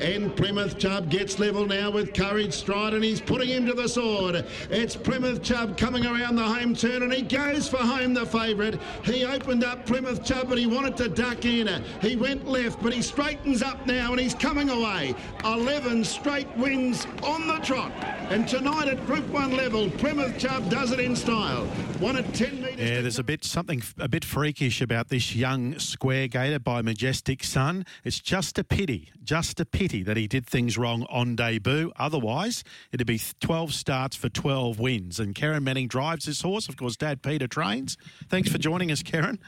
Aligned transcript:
And 0.00 0.34
Plymouth 0.36 0.78
Chubb 0.78 1.10
gets 1.10 1.38
level 1.38 1.66
now 1.66 1.90
with 1.90 2.14
Courage 2.14 2.52
Stride 2.52 2.94
and 2.94 3.02
he's 3.02 3.20
putting 3.20 3.48
him 3.48 3.66
to 3.66 3.74
the 3.74 3.88
sword. 3.88 4.44
It's 4.70 4.94
Plymouth 4.94 5.42
Chubb 5.42 5.76
coming 5.76 6.06
around 6.06 6.36
the 6.36 6.42
home 6.42 6.74
turn 6.74 7.02
and 7.02 7.12
he 7.12 7.22
goes 7.22 7.68
for 7.68 7.78
home 7.78 8.14
the 8.14 8.24
favourite. 8.24 8.80
He 9.04 9.24
opened 9.24 9.64
up 9.64 9.86
Plymouth 9.86 10.24
Chubb 10.24 10.48
but 10.48 10.58
he 10.58 10.66
wanted 10.66 10.96
to 10.98 11.08
duck 11.08 11.44
in. 11.44 11.82
He 12.00 12.14
went 12.14 12.46
left 12.46 12.80
but 12.82 12.92
he 12.92 13.02
straightens 13.02 13.62
up 13.62 13.86
now 13.86 14.12
and 14.12 14.20
he's 14.20 14.34
coming 14.34 14.70
away. 14.70 15.14
11 15.44 16.04
straight 16.04 16.48
wins 16.56 17.06
on 17.24 17.48
the 17.48 17.58
trot. 17.58 17.92
And 18.30 18.46
tonight 18.46 18.88
at 18.88 19.06
Group 19.06 19.26
1 19.28 19.56
level, 19.56 19.88
Plymouth 19.92 20.38
Chubb 20.38 20.68
does 20.68 20.92
it 20.92 21.00
in 21.00 21.16
style. 21.16 21.64
One 21.98 22.18
at 22.18 22.34
10 22.34 22.60
metres. 22.60 22.78
Yeah, 22.78 23.00
there's 23.00 23.18
a 23.18 23.24
bit 23.24 23.42
something 23.42 23.82
a 23.98 24.06
bit 24.06 24.22
freakish 24.22 24.82
about 24.82 25.08
this 25.08 25.34
young 25.34 25.78
square 25.78 26.28
gaiter 26.28 26.58
by 26.58 26.82
Majestic 26.82 27.42
Son. 27.42 27.86
It's 28.04 28.20
just 28.20 28.58
a 28.58 28.64
pity, 28.64 29.10
just 29.24 29.60
a 29.60 29.64
pity 29.64 30.02
that 30.02 30.18
he 30.18 30.26
did 30.26 30.46
things 30.46 30.76
wrong 30.76 31.06
on 31.08 31.36
debut. 31.36 31.90
Otherwise, 31.96 32.64
it'd 32.92 33.06
be 33.06 33.18
12 33.40 33.72
starts 33.72 34.14
for 34.14 34.28
12 34.28 34.78
wins. 34.78 35.18
And 35.18 35.34
Kerryn 35.34 35.62
Manning 35.62 35.88
drives 35.88 36.26
this 36.26 36.42
horse. 36.42 36.68
Of 36.68 36.76
course, 36.76 36.98
Dad 36.98 37.22
Peter 37.22 37.46
trains. 37.46 37.96
Thanks 38.28 38.50
for 38.52 38.58
joining 38.58 38.90
us, 38.90 39.02
Kerryn. 39.02 39.38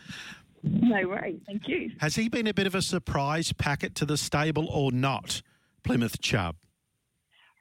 No 0.63 1.07
worries. 1.07 1.41
Thank 1.45 1.69
you. 1.69 1.91
Has 2.01 2.15
he 2.15 2.31
been 2.31 2.47
a 2.47 2.55
bit 2.55 2.67
of 2.67 2.75
a 2.75 2.81
surprise 2.81 3.53
packet 3.53 3.95
to 3.97 4.07
the 4.07 4.17
stable 4.17 4.69
or 4.71 4.91
not, 4.91 5.43
Plymouth 5.83 6.23
Chubb? 6.23 6.57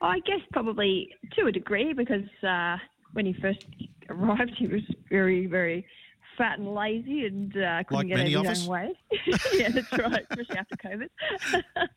I 0.02 0.20
guess 0.20 0.40
probably 0.52 1.10
to 1.36 1.48
a 1.48 1.52
degree 1.52 1.94
because 1.94 2.28
uh, 2.48 2.78
when 3.14 3.26
he 3.26 3.34
first 3.34 3.66
arrived, 4.10 4.54
he 4.58 4.68
was 4.68 4.82
very, 5.10 5.46
very 5.46 5.86
fat 6.38 6.58
and 6.58 6.74
lazy 6.74 7.26
and 7.26 7.56
uh, 7.58 7.84
couldn't 7.84 8.10
Like 8.10 8.26
get 8.26 8.36
out 8.36 8.46
of 8.46 8.50
his 8.50 8.64
own 8.64 8.72
way. 8.72 8.94
yeah, 9.54 9.70
that's 9.70 9.92
right, 9.92 10.26
especially 10.30 10.58
after 10.58 10.76
COVID. 10.78 11.08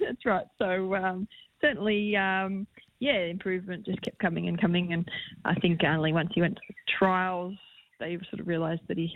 that's 0.00 0.24
right. 0.24 0.46
So 0.58 0.94
um, 0.94 1.28
certainly, 1.60 2.16
um, 2.16 2.66
yeah, 2.98 3.18
improvement 3.24 3.84
just 3.84 4.00
kept 4.02 4.18
coming 4.18 4.48
and 4.48 4.60
coming. 4.60 4.92
And 4.92 5.08
I 5.44 5.54
think 5.56 5.84
only 5.84 6.12
once 6.12 6.30
he 6.34 6.40
went 6.40 6.56
to 6.56 6.62
the 6.68 6.74
trials, 6.98 7.54
they 7.98 8.18
sort 8.30 8.40
of 8.40 8.48
realised 8.48 8.82
that 8.88 8.96
he 8.96 9.12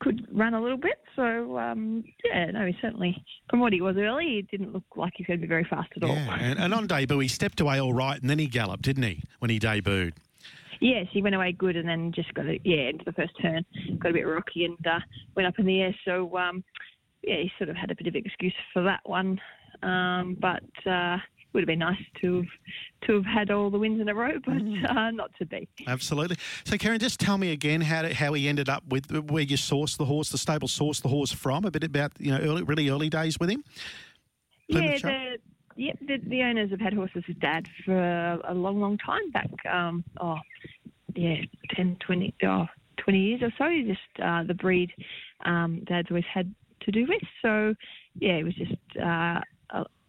could 0.00 0.26
run 0.32 0.54
a 0.54 0.62
little 0.62 0.78
bit. 0.78 0.98
So 1.14 1.58
um, 1.58 2.04
yeah, 2.24 2.50
no, 2.50 2.66
he 2.66 2.76
certainly, 2.80 3.22
from 3.48 3.60
what 3.60 3.72
he 3.72 3.80
was 3.80 3.96
early, 3.96 4.24
he 4.24 4.42
didn't 4.50 4.72
look 4.72 4.84
like 4.96 5.12
he's 5.16 5.26
going 5.26 5.38
to 5.38 5.42
be 5.42 5.48
very 5.48 5.64
fast 5.64 5.90
at 5.96 6.02
all. 6.02 6.14
Yeah, 6.14 6.36
and, 6.40 6.58
and 6.58 6.74
on 6.74 6.86
debut, 6.86 7.18
he 7.18 7.28
stepped 7.28 7.60
away 7.60 7.80
all 7.80 7.92
right 7.92 8.20
and 8.20 8.28
then 8.28 8.38
he 8.38 8.46
galloped, 8.46 8.82
didn't 8.82 9.04
he, 9.04 9.22
when 9.38 9.50
he 9.50 9.60
debuted? 9.60 10.12
Yes, 10.80 11.06
he 11.10 11.20
went 11.20 11.34
away 11.34 11.52
good 11.52 11.76
and 11.76 11.86
then 11.86 12.10
just 12.12 12.32
got 12.32 12.46
it, 12.46 12.62
yeah, 12.64 12.88
into 12.88 13.04
the 13.04 13.12
first 13.12 13.32
turn, 13.40 13.64
got 13.98 14.10
a 14.10 14.14
bit 14.14 14.26
rocky 14.26 14.64
and 14.64 14.86
uh, 14.86 15.00
went 15.36 15.46
up 15.46 15.58
in 15.58 15.66
the 15.66 15.82
air. 15.82 15.94
So, 16.06 16.36
um, 16.38 16.64
yeah, 17.22 17.36
he 17.36 17.52
sort 17.58 17.68
of 17.68 17.76
had 17.76 17.90
a 17.90 17.94
bit 17.94 18.06
of 18.06 18.14
excuse 18.14 18.54
for 18.72 18.82
that 18.84 19.00
one. 19.04 19.38
Um, 19.82 20.38
but 20.40 20.90
uh, 20.90 21.18
would 21.52 21.60
have 21.60 21.66
been 21.66 21.80
nice 21.80 22.00
to 22.20 22.36
have, 22.36 22.46
to 23.02 23.14
have 23.14 23.24
had 23.24 23.50
all 23.50 23.70
the 23.70 23.78
wins 23.78 24.00
in 24.00 24.08
a 24.08 24.14
row, 24.14 24.38
but 24.44 24.54
uh, 24.90 25.10
not 25.10 25.30
to 25.38 25.46
be. 25.46 25.68
Absolutely. 25.86 26.36
So, 26.64 26.76
Kerryn, 26.76 27.00
just 27.00 27.20
tell 27.20 27.38
me 27.38 27.52
again 27.52 27.80
how 27.80 28.02
to, 28.02 28.14
how 28.14 28.32
he 28.34 28.48
ended 28.48 28.68
up 28.68 28.84
with 28.88 29.10
where 29.30 29.42
you 29.42 29.56
sourced 29.56 29.96
the 29.96 30.04
horse, 30.04 30.30
the 30.30 30.38
stable 30.38 30.68
sourced 30.68 31.02
the 31.02 31.08
horse 31.08 31.32
from. 31.32 31.64
A 31.64 31.70
bit 31.70 31.84
about 31.84 32.12
you 32.18 32.30
know 32.30 32.38
early, 32.38 32.62
really 32.62 32.88
early 32.88 33.08
days 33.08 33.38
with 33.38 33.50
him. 33.50 33.64
Plymouth 34.70 35.02
yeah, 35.04 35.10
the, 35.10 35.38
yeah 35.76 35.92
the, 36.00 36.16
the 36.28 36.42
owners 36.42 36.70
have 36.70 36.80
had 36.80 36.94
horses 36.94 37.24
with 37.26 37.40
Dad 37.40 37.66
for 37.84 37.96
a 37.96 38.54
long, 38.54 38.80
long 38.80 38.98
time 38.98 39.30
back. 39.32 39.50
Um, 39.70 40.04
oh, 40.20 40.38
yeah, 41.14 41.36
10, 41.74 41.96
20, 42.04 42.34
oh, 42.44 42.66
20 42.98 43.18
years 43.18 43.42
or 43.42 43.52
so. 43.58 43.68
Just 43.86 44.24
uh, 44.24 44.44
the 44.44 44.54
breed 44.54 44.90
um, 45.44 45.82
Dad's 45.86 46.08
always 46.10 46.24
had 46.32 46.54
to 46.82 46.92
do 46.92 47.06
with. 47.08 47.22
So, 47.42 47.74
yeah, 48.18 48.34
it 48.34 48.44
was 48.44 48.54
just 48.54 48.72
uh, 49.02 49.40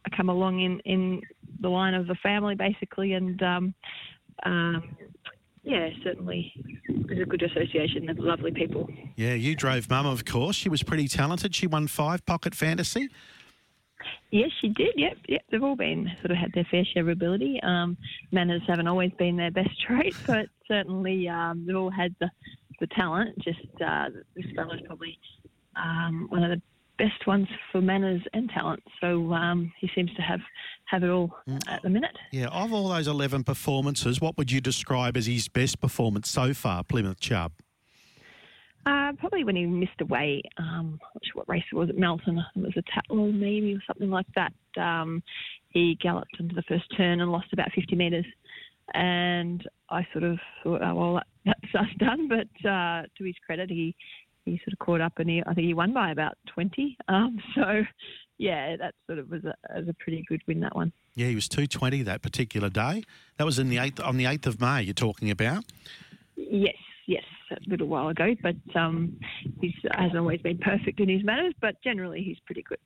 uh, 0.06 0.16
come 0.16 0.30
along 0.30 0.62
in, 0.62 0.80
in 0.80 1.22
the 1.60 1.70
line 1.70 1.94
of 1.94 2.08
the 2.08 2.16
family, 2.16 2.56
basically, 2.56 3.14
and 3.14 3.42
um, 3.44 3.74
um, 4.44 4.96
yeah, 5.64 5.90
certainly 6.04 6.52
it 6.88 7.10
was 7.10 7.20
a 7.20 7.26
good 7.26 7.44
association 7.44 8.10
of 8.10 8.18
lovely 8.18 8.52
people. 8.52 8.90
Yeah, 9.16 9.34
you 9.34 9.56
drove 9.56 9.90
Mum, 9.90 10.06
of 10.06 10.26
course. 10.26 10.56
She 10.56 10.70
was 10.70 10.82
pretty 10.82 11.08
talented. 11.08 11.56
She 11.56 11.67
won 11.67 11.88
five 11.88 12.26
Pocket 12.26 12.56
Fantasy. 12.56 13.10
Yes, 14.32 14.50
she 14.60 14.70
did. 14.70 14.94
Yep, 14.95 15.17
yep. 15.28 15.42
They've 15.52 15.61
all 15.61 15.76
been 15.76 16.10
sort 16.22 16.32
of 16.32 16.38
had 16.38 16.52
their 16.54 16.66
fair 16.72 16.84
share 16.86 17.04
of 17.04 17.10
ability. 17.10 17.60
Um, 17.61 17.98
manners 18.32 18.61
haven't 18.67 18.88
always 18.88 19.11
been 19.20 19.36
their 19.36 19.52
best 19.52 19.70
trait, 19.88 20.16
but 20.26 20.48
certainly 20.67 21.28
um, 21.28 21.66
they've 21.67 21.76
all 21.76 21.92
had 21.92 22.16
the, 22.20 22.30
the 22.80 22.88
talent. 22.88 23.38
Just 23.40 23.60
uh, 23.86 24.10
this 24.36 24.45
fellow's 24.56 24.82
probably 24.88 25.20
um, 25.76 26.28
one 26.30 26.44
of 26.44 26.50
the 26.50 26.61
best 27.02 27.26
ones 27.26 27.48
for 27.72 27.82
manners 27.82 28.22
and 28.34 28.50
talent. 28.50 28.84
So 29.00 29.34
um, 29.34 29.72
he 29.80 29.89
seems 29.95 30.14
to 30.16 30.22
have 30.22 30.42
have 30.86 31.04
it 31.04 31.10
all 31.10 31.36
at 31.67 31.82
the 31.82 31.89
minute. 31.89 32.16
Yeah, 32.32 32.48
of 32.48 32.73
all 32.73 32.89
those 32.89 33.08
11 33.08 33.44
performances, 33.44 34.20
what 34.20 34.38
would 34.38 34.52
you 34.52 34.62
describe 34.62 35.16
as 35.16 35.26
his 35.26 35.48
best 35.48 35.80
performance 35.80 36.30
so 36.30 36.54
far, 36.54 36.84
Plymouth 36.84 37.20
Chubb? 37.20 37.54
Uh, 38.86 39.14
probably 39.17 39.44
when 39.44 39.56
he 39.56 39.66
missed 39.66 40.02
away, 40.02 40.42
um, 40.58 41.00
not 41.02 41.23
sure 41.23 41.34
what 41.36 41.50
race 41.50 41.64
it 41.72 41.76
was 41.76 41.90
at 41.90 41.98
Melton. 41.98 42.38
I 42.40 42.44
think 42.54 42.66
It 42.67 42.76
was 42.76 42.84
a 42.84 43.14
Tatlow 43.14 43.34
maybe 43.34 43.73
or 43.73 43.80
something 43.88 44.10
like 44.10 44.26
that. 44.36 44.54
Um, 44.78 45.23
he 45.70 45.98
galloped 46.02 46.40
into 46.40 46.56
the 46.56 46.64
first 46.64 46.86
turn 46.98 47.22
and 47.22 47.32
lost 47.32 47.54
about 47.54 47.72
50 47.73 47.95
metres. 47.95 48.26
And 48.94 49.66
I 49.90 50.06
sort 50.11 50.23
of 50.26 50.40
thought, 50.64 50.82
oh, 50.84 50.95
well, 50.95 51.14
that, 51.16 51.28
that's 51.64 51.86
us 51.86 51.95
done. 52.00 52.28
But 52.28 52.70
uh, 52.70 53.04
to 53.17 53.23
his 53.23 53.36
credit, 53.45 53.70
he, 53.70 53.95
he 54.46 54.58
sort 54.60 54.74
of 54.74 54.80
caught 54.80 55.02
up 55.02 55.14
and 55.18 55.30
he, 55.30 55.42
I 55.46 55.54
think 55.54 55.68
he 55.68 55.74
won 55.74 55.94
by 55.94 56.12
about 56.12 56.34
20. 56.54 56.98
Um, 57.08 57.40
so, 57.56 57.84
yeah, 58.38 58.76
that 58.78 58.96
sort 59.08 59.20
of 59.20 59.30
was 59.30 59.44
a, 59.44 59.54
was 59.76 59.88
a 59.88 59.94
pretty 59.94 60.24
good 60.28 60.42
win, 60.48 60.60
that 60.62 60.76
one. 60.76 60.92
Yeah, 61.16 61.28
he 61.28 61.36
was 61.36 61.48
220 61.48 62.04
that 62.04 62.22
particular 62.22 62.70
day. 62.70 63.04
That 63.38 63.46
was 63.46 63.60
in 63.60 63.70
the 63.70 63.78
8th, 63.78 64.06
on 64.06 64.18
the 64.18 64.26
8th 64.26 64.48
of 64.48 64.62
May, 64.62 64.82
you're 64.84 64.94
talking 64.94 65.30
about. 65.30 65.66
Yes, 66.36 66.76
yes, 67.06 67.24
a 67.52 67.58
little 67.70 67.88
while 67.88 68.08
ago. 68.08 68.36
But 68.42 68.56
um, 68.76 69.20
he 69.60 69.76
hasn't 69.92 70.18
always 70.18 70.42
been 70.42 70.58
perfect 70.58 71.00
in 71.00 71.10
his 71.10 71.23
manners, 71.23 71.54
but 71.60 71.76
generally 71.84 72.23
he's 72.23 72.40
pretty 72.46 72.64
good. 72.64 72.80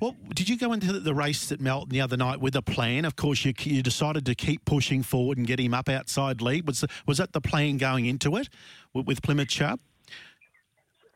Well, 0.00 0.14
did 0.34 0.48
you 0.48 0.56
go 0.56 0.72
into 0.72 0.92
the- 0.92 1.14
race 1.14 1.50
at 1.50 1.60
Melton 1.60 1.88
the 1.90 2.00
other 2.00 2.16
night 2.16 2.40
with 2.40 2.54
a 2.54 2.62
plan? 2.62 3.04
Of 3.04 3.16
course, 3.16 3.44
you, 3.44 3.52
you 3.58 3.82
decided 3.82 4.24
to 4.26 4.34
keep 4.34 4.64
pushing 4.64 5.02
forward 5.02 5.38
and 5.38 5.46
get 5.46 5.58
him 5.58 5.74
up 5.74 5.88
outside 5.88 6.40
lead. 6.40 6.66
Was 6.66 6.84
was 7.06 7.18
that 7.18 7.32
the 7.32 7.40
plan 7.40 7.76
going 7.78 8.06
into 8.06 8.36
it 8.36 8.48
with, 8.94 9.06
with 9.06 9.22
Plymouth 9.22 9.48
Chubb? 9.48 9.80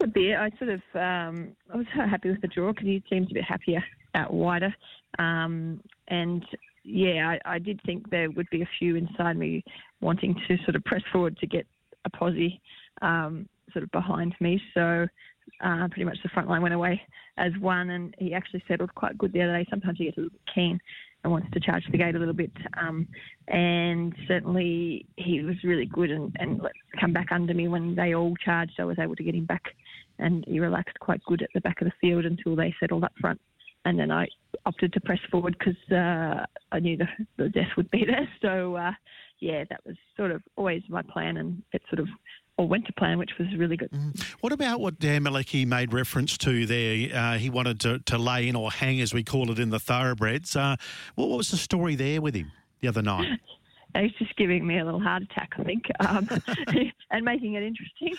A 0.03 0.07
bit. 0.09 0.37
I 0.37 0.51
sort 0.59 0.71
of 0.71 0.81
um, 0.95 1.55
I 1.73 1.77
was 1.77 1.87
happy 1.95 2.31
with 2.31 2.41
the 2.41 2.49
draw 2.49 2.73
because 2.73 2.87
he 2.87 3.05
seems 3.09 3.31
a 3.31 3.35
bit 3.35 3.45
happier 3.45 3.85
out 4.17 4.33
wider, 4.33 4.75
um, 5.21 5.81
and 6.09 6.45
yeah, 6.83 7.37
I, 7.47 7.55
I 7.55 7.59
did 7.61 7.81
think 7.87 8.11
there 8.11 8.29
would 8.33 8.51
be 8.51 8.63
a 8.63 8.69
few 8.81 8.97
inside 8.97 9.37
me 9.37 9.63
wanting 10.01 10.35
to 10.49 10.57
sort 10.65 10.75
of 10.75 10.83
press 10.85 11.03
forward 11.13 11.37
to 11.39 11.47
get 11.47 11.67
a 12.05 12.11
posse 12.11 12.61
um, 13.01 13.49
sort 13.73 13.85
of 13.85 13.93
behind 13.93 14.35
me. 14.41 14.61
So 14.75 15.07
uh, 15.65 15.89
pretty 15.89 16.05
much 16.05 16.19
the 16.25 16.31
front 16.31 16.49
line 16.49 16.63
went 16.63 16.75
away 16.75 17.01
as 17.39 17.53
one, 17.61 17.91
and 17.91 18.15
he 18.19 18.35
actually 18.35 18.65
settled 18.67 18.93
quite 18.97 19.17
good 19.19 19.33
the 19.33 19.43
other 19.43 19.57
day. 19.57 19.67
Sometimes 19.71 19.99
he 19.99 20.07
gets 20.07 20.17
a 20.17 20.23
little 20.23 20.33
bit 20.33 20.55
keen 20.55 20.81
and 21.23 21.33
wants 21.33 21.49
to 21.53 21.61
charge 21.61 21.85
the 21.93 21.99
gate 21.99 22.17
a 22.17 22.19
little 22.19 22.35
bit, 22.35 22.51
um, 22.81 23.07
and 23.47 24.13
certainly 24.27 25.07
he 25.17 25.43
was 25.43 25.55
really 25.63 25.87
good 25.87 26.11
and, 26.11 26.35
and 26.41 26.61
come 27.01 27.13
back 27.13 27.31
under 27.31 27.55
me 27.55 27.69
when 27.69 27.95
they 27.95 28.15
all 28.15 28.35
charged. 28.45 28.73
I 28.81 28.85
was 28.85 28.99
able 28.99 29.15
to 29.15 29.23
get 29.23 29.37
him 29.37 29.45
back, 29.45 29.63
and 30.23 30.45
he 30.47 30.61
relaxed 30.61 30.99
quite 31.01 31.23
good 31.25 31.43
at 31.43 31.51
the 31.55 31.61
back 31.61 31.81
of 31.81 31.87
the 31.87 31.93
field 32.01 32.25
until 32.25 32.57
they 32.57 32.75
settled 32.81 33.05
up 33.05 33.13
front. 33.21 33.41
And 33.85 33.99
then 33.99 34.11
I 34.11 34.29
opted 34.65 34.93
to 34.93 35.01
press 35.01 35.19
forward 35.31 35.57
because 35.59 35.77
uh, 35.91 36.47
I 36.71 36.79
knew 36.79 36.97
the, 36.97 37.09
the 37.37 37.49
death 37.49 37.71
would 37.77 37.91
be 37.91 38.05
there. 38.07 38.29
So, 38.41 38.77
uh, 38.77 38.93
yeah, 39.41 39.65
that 39.71 39.81
was 39.85 39.97
sort 40.17 40.31
of 40.31 40.43
always 40.57 40.83
my 40.89 41.03
plan, 41.03 41.37
and 41.37 41.63
it 41.73 41.83
sort 41.91 41.99
of 41.99 42.09
all 42.57 42.69
went 42.69 42.87
to 42.87 42.93
plan, 42.93 43.19
which 43.19 43.33
was 43.39 43.49
really 43.57 43.77
good. 43.77 43.91
What 44.41 44.53
about 44.53 44.81
what 44.81 45.01
Dan 45.01 45.25
Malecki 45.25 45.67
made 45.67 45.93
reference 45.93 46.39
to 46.39 46.65
there? 46.65 47.09
Uh, 47.13 47.39
he 47.39 47.51
wanted 47.51 47.81
to, 47.81 47.99
to 48.01 48.19
lay 48.19 48.47
in 48.47 48.55
or 48.55 48.71
hang, 48.71 49.01
as 49.01 49.13
we 49.13 49.25
call 49.25 49.51
it 49.51 49.59
in 49.59 49.71
the 49.71 49.81
thoroughbreds. 49.81 50.55
Uh, 50.55 50.77
what, 51.17 51.29
what 51.29 51.39
was 51.39 51.51
the 51.51 51.57
story 51.57 51.97
there 51.97 52.21
with 52.21 52.35
him 52.35 52.53
the 52.81 52.89
other 52.89 53.03
night? 53.03 53.41
He's 53.99 54.13
just 54.13 54.35
giving 54.37 54.67
me 54.67 54.79
a 54.79 54.85
little 54.85 55.01
heart 55.01 55.23
attack, 55.23 55.51
I 55.59 55.65
think, 55.65 55.85
um, 56.01 56.27
and 57.11 57.25
making 57.25 57.55
it 57.55 57.63
interesting. 57.63 58.15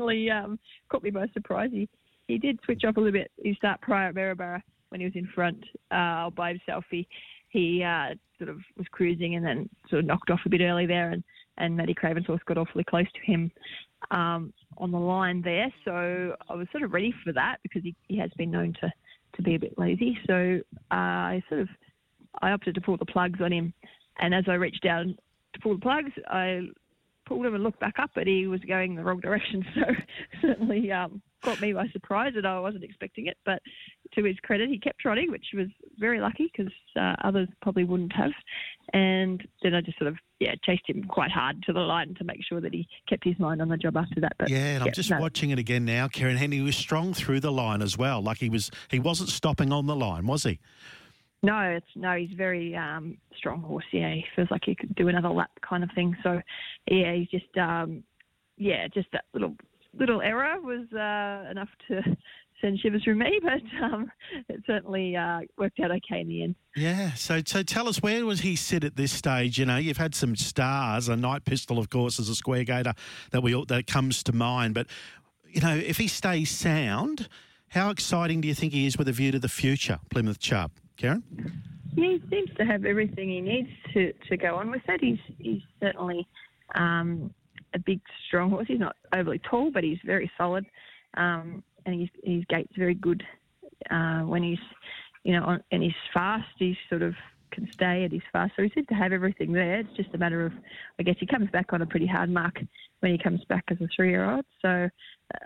Certainly 0.00 0.30
um, 0.30 0.58
caught 0.88 1.02
me 1.02 1.10
by 1.10 1.26
surprise. 1.34 1.68
He, 1.70 1.86
he 2.26 2.38
did 2.38 2.58
switch 2.64 2.84
off 2.86 2.96
a 2.96 3.00
little 3.00 3.12
bit. 3.12 3.30
He 3.42 3.54
start 3.54 3.82
prior 3.82 4.08
at 4.08 4.14
Maryborough 4.14 4.62
when 4.88 5.00
he 5.00 5.04
was 5.04 5.14
in 5.14 5.28
front 5.34 5.62
uh, 5.90 6.30
by 6.30 6.50
himself. 6.50 6.84
He, 6.90 7.06
he 7.50 7.82
uh, 7.82 8.14
sort 8.38 8.48
of 8.48 8.60
was 8.78 8.86
cruising 8.92 9.34
and 9.34 9.44
then 9.44 9.68
sort 9.90 10.00
of 10.00 10.06
knocked 10.06 10.30
off 10.30 10.40
a 10.46 10.48
bit 10.48 10.62
early 10.62 10.86
there, 10.86 11.10
and, 11.10 11.22
and 11.58 11.76
Matty 11.76 11.92
Craven's 11.92 12.26
horse 12.26 12.40
got 12.46 12.56
awfully 12.56 12.84
close 12.84 13.04
to 13.12 13.30
him 13.30 13.50
um, 14.10 14.54
on 14.78 14.90
the 14.90 14.98
line 14.98 15.42
there. 15.42 15.70
So 15.84 16.34
I 16.48 16.54
was 16.54 16.66
sort 16.72 16.82
of 16.82 16.94
ready 16.94 17.12
for 17.22 17.34
that 17.34 17.56
because 17.62 17.82
he, 17.82 17.94
he 18.08 18.16
has 18.16 18.30
been 18.38 18.50
known 18.50 18.72
to, 18.80 18.90
to 19.36 19.42
be 19.42 19.54
a 19.56 19.58
bit 19.58 19.78
lazy. 19.78 20.16
So 20.26 20.60
uh, 20.90 20.94
I 20.94 21.42
sort 21.50 21.60
of 21.60 21.68
I 22.40 22.52
opted 22.52 22.74
to 22.76 22.80
pull 22.80 22.96
the 22.96 23.04
plugs 23.04 23.40
on 23.42 23.52
him, 23.52 23.74
and 24.18 24.34
as 24.34 24.44
I 24.48 24.54
reached 24.54 24.82
down 24.82 25.18
to 25.52 25.60
pull 25.60 25.74
the 25.74 25.80
plugs, 25.80 26.12
I 26.28 26.68
pulled 27.30 27.46
him 27.46 27.54
and 27.54 27.62
looked 27.62 27.78
back 27.78 27.94
up, 28.00 28.10
but 28.12 28.26
he 28.26 28.48
was 28.48 28.60
going 28.66 28.96
the 28.96 29.04
wrong 29.04 29.20
direction. 29.20 29.64
So 29.74 29.84
certainly 30.42 30.90
um, 30.90 31.22
caught 31.44 31.60
me 31.60 31.72
by 31.72 31.86
surprise, 31.88 32.32
and 32.34 32.46
I 32.46 32.58
wasn't 32.58 32.82
expecting 32.82 33.26
it. 33.26 33.36
But 33.46 33.62
to 34.14 34.24
his 34.24 34.36
credit, 34.42 34.68
he 34.68 34.78
kept 34.78 34.98
trotting, 34.98 35.30
which 35.30 35.46
was 35.54 35.68
very 35.98 36.20
lucky 36.20 36.50
because 36.50 36.72
uh, 36.96 37.14
others 37.22 37.48
probably 37.62 37.84
wouldn't 37.84 38.12
have. 38.14 38.32
And 38.92 39.46
then 39.62 39.74
I 39.74 39.80
just 39.80 39.98
sort 39.98 40.08
of 40.08 40.16
yeah 40.40 40.54
chased 40.64 40.82
him 40.88 41.04
quite 41.04 41.30
hard 41.30 41.62
to 41.64 41.72
the 41.72 41.80
line 41.80 42.14
to 42.18 42.24
make 42.24 42.40
sure 42.44 42.60
that 42.60 42.74
he 42.74 42.88
kept 43.08 43.24
his 43.24 43.38
mind 43.38 43.62
on 43.62 43.68
the 43.68 43.76
job 43.76 43.96
after 43.96 44.20
that. 44.20 44.32
But 44.38 44.50
yeah, 44.50 44.74
and 44.74 44.82
I'm 44.82 44.92
just 44.92 45.10
no. 45.10 45.20
watching 45.20 45.50
it 45.50 45.58
again 45.58 45.84
now, 45.84 46.08
Kerryn. 46.08 46.40
And 46.40 46.52
he 46.52 46.60
was 46.60 46.76
strong 46.76 47.14
through 47.14 47.40
the 47.40 47.52
line 47.52 47.80
as 47.80 47.96
well. 47.96 48.20
Like 48.20 48.38
he 48.38 48.50
was, 48.50 48.70
he 48.90 48.98
wasn't 48.98 49.28
stopping 49.28 49.72
on 49.72 49.86
the 49.86 49.96
line, 49.96 50.26
was 50.26 50.42
he? 50.42 50.58
No, 51.42 51.58
it's 51.60 51.86
no. 51.96 52.16
He's 52.16 52.36
very 52.36 52.76
um, 52.76 53.16
strong 53.36 53.62
horse. 53.62 53.84
Yeah, 53.92 54.12
he 54.12 54.24
feels 54.36 54.50
like 54.50 54.62
he 54.66 54.74
could 54.74 54.94
do 54.94 55.08
another 55.08 55.30
lap 55.30 55.50
kind 55.62 55.82
of 55.82 55.90
thing. 55.94 56.14
So, 56.22 56.40
yeah, 56.90 57.14
he's 57.14 57.28
just 57.28 57.56
um, 57.56 58.04
yeah, 58.58 58.88
just 58.88 59.08
that 59.12 59.24
little 59.32 59.56
little 59.98 60.20
error 60.20 60.60
was 60.60 60.86
uh, 60.92 61.50
enough 61.50 61.70
to 61.88 62.02
send 62.60 62.78
shivers 62.78 63.02
through 63.02 63.14
me, 63.16 63.40
but 63.42 63.84
um, 63.84 64.10
it 64.48 64.62
certainly 64.66 65.16
uh, 65.16 65.40
worked 65.56 65.80
out 65.80 65.90
okay 65.90 66.20
in 66.20 66.28
the 66.28 66.42
end. 66.42 66.54
Yeah. 66.76 67.12
So, 67.14 67.40
so 67.44 67.62
tell 67.62 67.88
us 67.88 68.02
where 68.02 68.24
was 68.26 68.40
he 68.40 68.54
sit 68.56 68.84
at 68.84 68.96
this 68.96 69.12
stage? 69.12 69.58
You 69.58 69.66
know, 69.66 69.78
you've 69.78 69.96
had 69.96 70.14
some 70.14 70.36
stars. 70.36 71.08
A 71.08 71.16
Knight 71.16 71.44
Pistol, 71.44 71.78
of 71.78 71.90
course, 71.90 72.18
is 72.18 72.28
a 72.28 72.34
square 72.34 72.64
gaiter 72.64 72.92
that 73.30 73.42
we 73.42 73.64
that 73.68 73.86
comes 73.86 74.22
to 74.24 74.32
mind. 74.32 74.74
But 74.74 74.86
you 75.48 75.60
know, 75.60 75.74
if 75.74 75.96
he 75.96 76.06
stays 76.06 76.50
sound, 76.50 77.28
how 77.68 77.90
exciting 77.90 78.40
do 78.40 78.48
you 78.48 78.54
think 78.54 78.72
he 78.72 78.86
is 78.86 78.98
with 78.98 79.08
a 79.08 79.12
view 79.12 79.32
to 79.32 79.38
the 79.38 79.48
future, 79.48 79.98
Plymouth 80.10 80.38
Chubb? 80.38 80.72
Kerryn? 81.00 81.22
Yeah, 81.96 82.08
he 82.08 82.22
seems 82.30 82.50
to 82.56 82.64
have 82.64 82.84
everything 82.84 83.28
he 83.28 83.40
needs 83.40 83.68
to, 83.94 84.12
to 84.28 84.36
go 84.36 84.56
on 84.56 84.70
with 84.70 84.82
it. 84.88 85.00
He's, 85.00 85.18
he's 85.38 85.62
certainly 85.82 86.26
um, 86.74 87.34
a 87.74 87.78
big, 87.78 88.00
strong 88.26 88.50
horse. 88.50 88.66
He's 88.68 88.78
not 88.78 88.96
overly 89.12 89.40
tall, 89.40 89.70
but 89.70 89.82
he's 89.82 89.98
very 90.04 90.30
solid. 90.38 90.66
Um, 91.16 91.62
and 91.86 92.00
his, 92.00 92.08
his 92.22 92.44
gait's 92.48 92.76
very 92.76 92.94
good 92.94 93.22
uh, 93.90 94.20
when 94.20 94.42
he's, 94.42 94.58
you 95.24 95.32
know, 95.32 95.44
on, 95.44 95.62
and 95.72 95.82
he's 95.82 95.92
fast. 96.14 96.48
He's 96.58 96.76
sort 96.88 97.02
of 97.02 97.14
can 97.50 97.68
stay 97.72 98.04
at 98.04 98.12
his 98.12 98.22
fast. 98.32 98.52
So 98.56 98.62
he 98.62 98.70
seems 98.74 98.86
to 98.88 98.94
have 98.94 99.12
everything 99.12 99.52
there. 99.52 99.80
It's 99.80 99.96
just 99.96 100.14
a 100.14 100.18
matter 100.18 100.46
of, 100.46 100.52
I 100.98 101.02
guess, 101.02 101.16
he 101.18 101.26
comes 101.26 101.50
back 101.50 101.72
on 101.72 101.82
a 101.82 101.86
pretty 101.86 102.06
hard 102.06 102.30
mark 102.30 102.60
when 103.00 103.12
he 103.12 103.18
comes 103.18 103.44
back 103.48 103.64
as 103.70 103.78
a 103.80 103.88
three-year-old. 103.94 104.44
So 104.62 104.88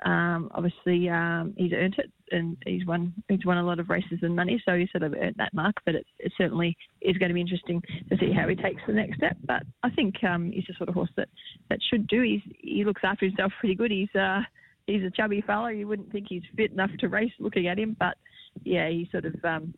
um, 0.05 0.51
obviously 0.55 1.09
um, 1.09 1.55
he's 1.57 1.73
earned 1.73 1.97
it, 1.99 2.11
and 2.31 2.57
he's 2.67 2.87
won 2.87 3.13
he's 3.29 3.45
won 3.45 3.59
a 3.59 3.63
lot 3.67 3.81
of 3.81 3.89
races 3.89 4.19
and 4.23 4.35
money. 4.35 4.63
So 4.65 4.77
he 4.77 4.89
sort 4.93 5.05
of 5.05 5.15
earned 5.15 5.37
that 5.39 5.55
mark. 5.55 5.77
But 5.87 5.95
it, 5.95 6.07
it 6.19 6.33
certainly 6.37 6.77
is 7.01 7.17
going 7.19 7.31
to 7.31 7.35
be 7.35 7.41
interesting 7.41 7.83
to 8.11 8.17
see 8.19 8.33
how 8.33 8.49
he 8.49 8.57
takes 8.57 8.83
the 8.87 8.93
next 8.93 9.17
step. 9.17 9.37
But 9.45 9.63
I 9.83 9.91
think 9.91 10.23
um, 10.25 10.53
he's 10.53 10.65
the 10.67 10.75
sort 10.77 10.89
of 10.89 10.95
horse 10.95 11.11
that 11.17 11.29
that 11.71 11.79
should 11.91 12.07
do. 12.07 12.23
He's 12.23 12.43
he 12.59 12.85
looks 12.85 13.03
after 13.05 13.27
himself 13.27 13.53
pretty 13.61 13.75
good. 13.75 13.91
He's 13.91 14.15
uh, 14.15 14.41
he's 14.87 15.03
a 15.03 15.11
chubby 15.11 15.43
fella. 15.47 15.73
You 15.73 15.89
wouldn't 15.89 16.13
think 16.13 16.27
he's 16.29 16.43
fit 16.57 16.73
enough 16.73 16.91
to 17.01 17.09
race 17.09 17.33
looking 17.39 17.69
at 17.69 17.79
him, 17.79 17.97
but 17.99 18.17
yeah, 18.63 18.89
he 18.89 19.09
sort 19.11 19.25
of 19.25 19.35
um, 19.45 19.75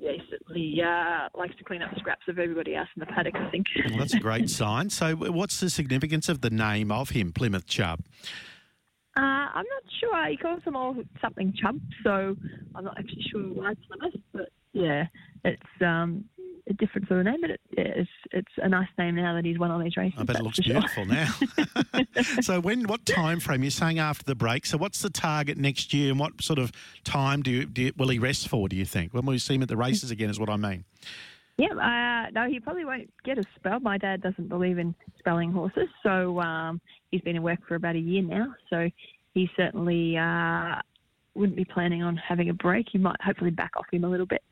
yeah, 0.00 0.12
he 0.12 0.22
certainly 0.30 0.80
uh, 0.82 1.28
likes 1.36 1.56
to 1.56 1.64
clean 1.64 1.82
up 1.82 1.92
the 1.92 2.00
scraps 2.00 2.22
of 2.28 2.38
everybody 2.38 2.74
else 2.74 2.88
in 2.96 3.00
the 3.00 3.06
paddock, 3.06 3.34
I 3.36 3.50
think. 3.50 3.66
Well, 3.88 3.98
that's 3.98 4.14
a 4.14 4.20
great 4.20 4.48
sign. 4.62 4.90
So, 4.90 5.16
what's 5.16 5.60
the 5.60 5.70
significance 5.70 6.28
of 6.28 6.40
the 6.40 6.50
name 6.50 6.90
of 6.90 7.10
him, 7.10 7.32
Plymouth 7.32 7.66
Chubb? 7.66 8.00
Uh, 9.16 9.20
I'm 9.20 9.64
not 9.64 9.82
sure. 10.00 10.28
He 10.28 10.36
calls 10.36 10.62
them 10.64 10.76
all 10.76 10.94
something 11.20 11.52
Chubb, 11.60 11.80
so 12.04 12.36
I'm 12.74 12.84
not 12.84 12.98
actually 12.98 13.24
sure 13.30 13.42
why 13.42 13.74
Plymouth, 13.88 14.20
but 14.32 14.50
yeah, 14.72 15.06
it's 15.44 15.62
um, 15.80 16.24
different 16.74 17.08
sort 17.08 17.20
of 17.20 17.26
name, 17.26 17.40
but 17.40 17.50
it, 17.50 17.60
it's 17.72 18.10
it's 18.30 18.52
a 18.58 18.68
nice 18.68 18.88
name 18.98 19.16
now 19.16 19.34
that 19.34 19.44
he's 19.44 19.58
won 19.58 19.70
all 19.70 19.78
these 19.78 19.96
races. 19.96 20.18
I 20.18 20.24
bet 20.24 20.36
it 20.36 20.42
looks 20.42 20.60
beautiful 20.60 21.04
sure. 21.04 21.14
now. 21.14 21.34
so 22.40 22.60
when 22.60 22.84
what 22.84 23.04
time 23.06 23.40
frame 23.40 23.62
you're 23.62 23.70
saying 23.70 23.98
after 23.98 24.24
the 24.24 24.34
break? 24.34 24.66
So 24.66 24.76
what's 24.78 25.02
the 25.02 25.10
target 25.10 25.58
next 25.58 25.92
year, 25.94 26.10
and 26.10 26.18
what 26.18 26.42
sort 26.42 26.58
of 26.58 26.72
time 27.04 27.42
do 27.42 27.50
you, 27.50 27.66
do 27.66 27.82
you, 27.82 27.92
will 27.96 28.08
he 28.08 28.18
rest 28.18 28.48
for? 28.48 28.68
Do 28.68 28.76
you 28.76 28.84
think 28.84 29.14
when 29.14 29.24
will 29.24 29.32
we 29.32 29.38
see 29.38 29.54
him 29.54 29.62
at 29.62 29.68
the 29.68 29.76
races 29.76 30.10
again? 30.10 30.30
Is 30.30 30.38
what 30.38 30.50
I 30.50 30.56
mean. 30.56 30.84
Yeah, 31.56 31.72
uh, 31.72 32.30
no, 32.30 32.48
he 32.48 32.60
probably 32.60 32.84
won't 32.84 33.10
get 33.24 33.36
a 33.36 33.42
spell. 33.56 33.80
My 33.80 33.98
dad 33.98 34.22
doesn't 34.22 34.48
believe 34.48 34.78
in 34.78 34.94
spelling 35.18 35.50
horses, 35.50 35.88
so 36.04 36.38
um, 36.40 36.80
he's 37.10 37.20
been 37.22 37.34
in 37.34 37.42
work 37.42 37.58
for 37.66 37.74
about 37.74 37.96
a 37.96 37.98
year 37.98 38.22
now. 38.22 38.54
So 38.70 38.88
he 39.34 39.50
certainly 39.56 40.16
uh, 40.16 40.76
wouldn't 41.34 41.56
be 41.56 41.64
planning 41.64 42.02
on 42.04 42.16
having 42.16 42.48
a 42.50 42.54
break. 42.54 42.86
He 42.92 42.98
might 42.98 43.20
hopefully 43.20 43.50
back 43.50 43.72
off 43.76 43.86
him 43.90 44.04
a 44.04 44.08
little 44.08 44.26
bit 44.26 44.42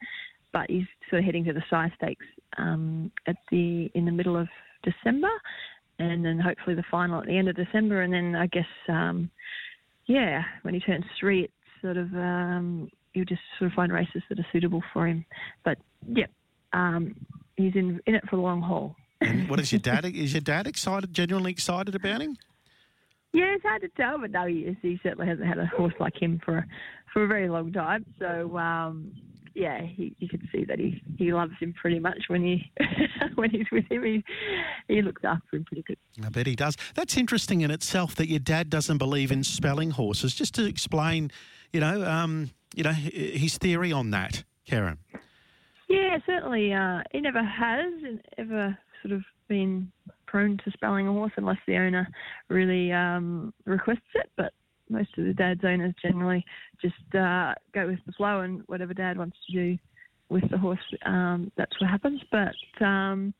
but 0.56 0.70
he's 0.70 0.86
sort 1.10 1.20
of 1.20 1.26
heading 1.26 1.44
to 1.44 1.52
the 1.52 1.62
Sire 1.68 1.92
Stakes 1.98 2.24
um, 2.56 3.12
at 3.26 3.36
the 3.50 3.90
in 3.94 4.06
the 4.06 4.10
middle 4.10 4.38
of 4.38 4.48
December, 4.82 5.28
and 5.98 6.24
then 6.24 6.40
hopefully 6.40 6.74
the 6.74 6.84
final 6.90 7.20
at 7.20 7.26
the 7.26 7.36
end 7.36 7.50
of 7.50 7.56
December, 7.56 8.00
and 8.00 8.10
then 8.10 8.34
I 8.34 8.46
guess 8.46 8.64
um, 8.88 9.30
yeah, 10.06 10.42
when 10.62 10.72
he 10.72 10.80
turns 10.80 11.04
three, 11.20 11.44
it's 11.44 11.52
sort 11.82 11.98
of 11.98 12.10
um, 12.14 12.88
you'll 13.12 13.26
just 13.26 13.42
sort 13.58 13.70
of 13.70 13.76
find 13.76 13.92
races 13.92 14.22
that 14.30 14.38
are 14.38 14.46
suitable 14.50 14.82
for 14.94 15.06
him. 15.06 15.26
But 15.62 15.76
yeah, 16.08 16.24
um, 16.72 17.14
he's 17.58 17.74
in 17.74 18.00
in 18.06 18.14
it 18.14 18.24
for 18.30 18.36
the 18.36 18.42
long 18.42 18.62
haul. 18.62 18.96
And 19.20 19.50
what 19.50 19.60
is 19.60 19.70
your 19.70 19.80
dad? 19.90 20.06
is 20.06 20.32
your 20.32 20.40
dad 20.40 20.66
excited? 20.66 21.12
Genuinely 21.12 21.52
excited 21.52 21.94
about 21.94 22.22
him? 22.22 22.34
Yeah, 23.34 23.54
it's 23.54 23.62
hard 23.62 23.82
to 23.82 23.88
tell, 23.88 24.18
but 24.18 24.30
no, 24.30 24.46
he 24.46 24.60
is. 24.60 24.76
He 24.80 24.98
certainly 25.02 25.26
hasn't 25.26 25.46
had 25.46 25.58
a 25.58 25.66
horse 25.66 25.92
like 26.00 26.16
him 26.18 26.40
for 26.42 26.66
for 27.12 27.24
a 27.24 27.26
very 27.26 27.50
long 27.50 27.74
time. 27.74 28.06
So 28.18 28.56
um, 28.56 29.12
yeah, 29.56 29.80
he, 29.80 30.14
you 30.18 30.28
can 30.28 30.46
see 30.52 30.64
that 30.66 30.78
he, 30.78 31.02
he 31.16 31.32
loves 31.32 31.54
him 31.58 31.72
pretty 31.72 31.98
much 31.98 32.24
when 32.28 32.42
he 32.42 32.70
when 33.36 33.48
he's 33.50 33.64
with 33.72 33.90
him. 33.90 34.04
He 34.04 34.22
he 34.86 35.00
looks 35.00 35.22
after 35.24 35.56
him 35.56 35.64
pretty 35.64 35.82
good. 35.82 35.96
I 36.22 36.28
bet 36.28 36.46
he 36.46 36.54
does. 36.54 36.76
That's 36.94 37.16
interesting 37.16 37.62
in 37.62 37.70
itself 37.70 38.14
that 38.16 38.28
your 38.28 38.38
dad 38.38 38.68
doesn't 38.68 38.98
believe 38.98 39.32
in 39.32 39.42
spelling 39.42 39.92
horses. 39.92 40.34
Just 40.34 40.54
to 40.56 40.66
explain, 40.66 41.30
you 41.72 41.80
know, 41.80 42.04
um, 42.04 42.50
you 42.74 42.84
know 42.84 42.92
his 42.92 43.56
theory 43.56 43.92
on 43.92 44.10
that, 44.10 44.44
Kerryn. 44.68 44.98
Yeah, 45.88 46.18
certainly. 46.26 46.74
Uh, 46.74 47.02
he 47.12 47.20
never 47.20 47.42
has 47.42 47.92
ever 48.36 48.76
sort 49.02 49.12
of 49.12 49.24
been 49.48 49.90
prone 50.26 50.58
to 50.64 50.70
spelling 50.72 51.08
a 51.08 51.12
horse 51.12 51.32
unless 51.36 51.58
the 51.66 51.78
owner 51.78 52.06
really 52.50 52.92
um, 52.92 53.54
requests 53.64 54.00
it. 54.14 54.30
But 54.36 54.52
most 54.88 55.10
of 55.18 55.24
the 55.24 55.32
dad's 55.34 55.64
owners 55.64 55.94
generally 56.02 56.44
just 56.80 56.94
uh, 57.14 57.54
go 57.74 57.86
with 57.86 57.98
the 58.06 58.12
flow 58.12 58.40
and 58.40 58.62
whatever 58.66 58.94
dad 58.94 59.18
wants 59.18 59.36
to 59.46 59.52
do 59.52 59.78
with 60.28 60.48
the 60.50 60.58
horse, 60.58 60.78
um, 61.04 61.50
that's 61.56 61.80
what 61.80 61.90
happens. 61.90 62.20
But 62.30 62.84
um, 62.84 63.32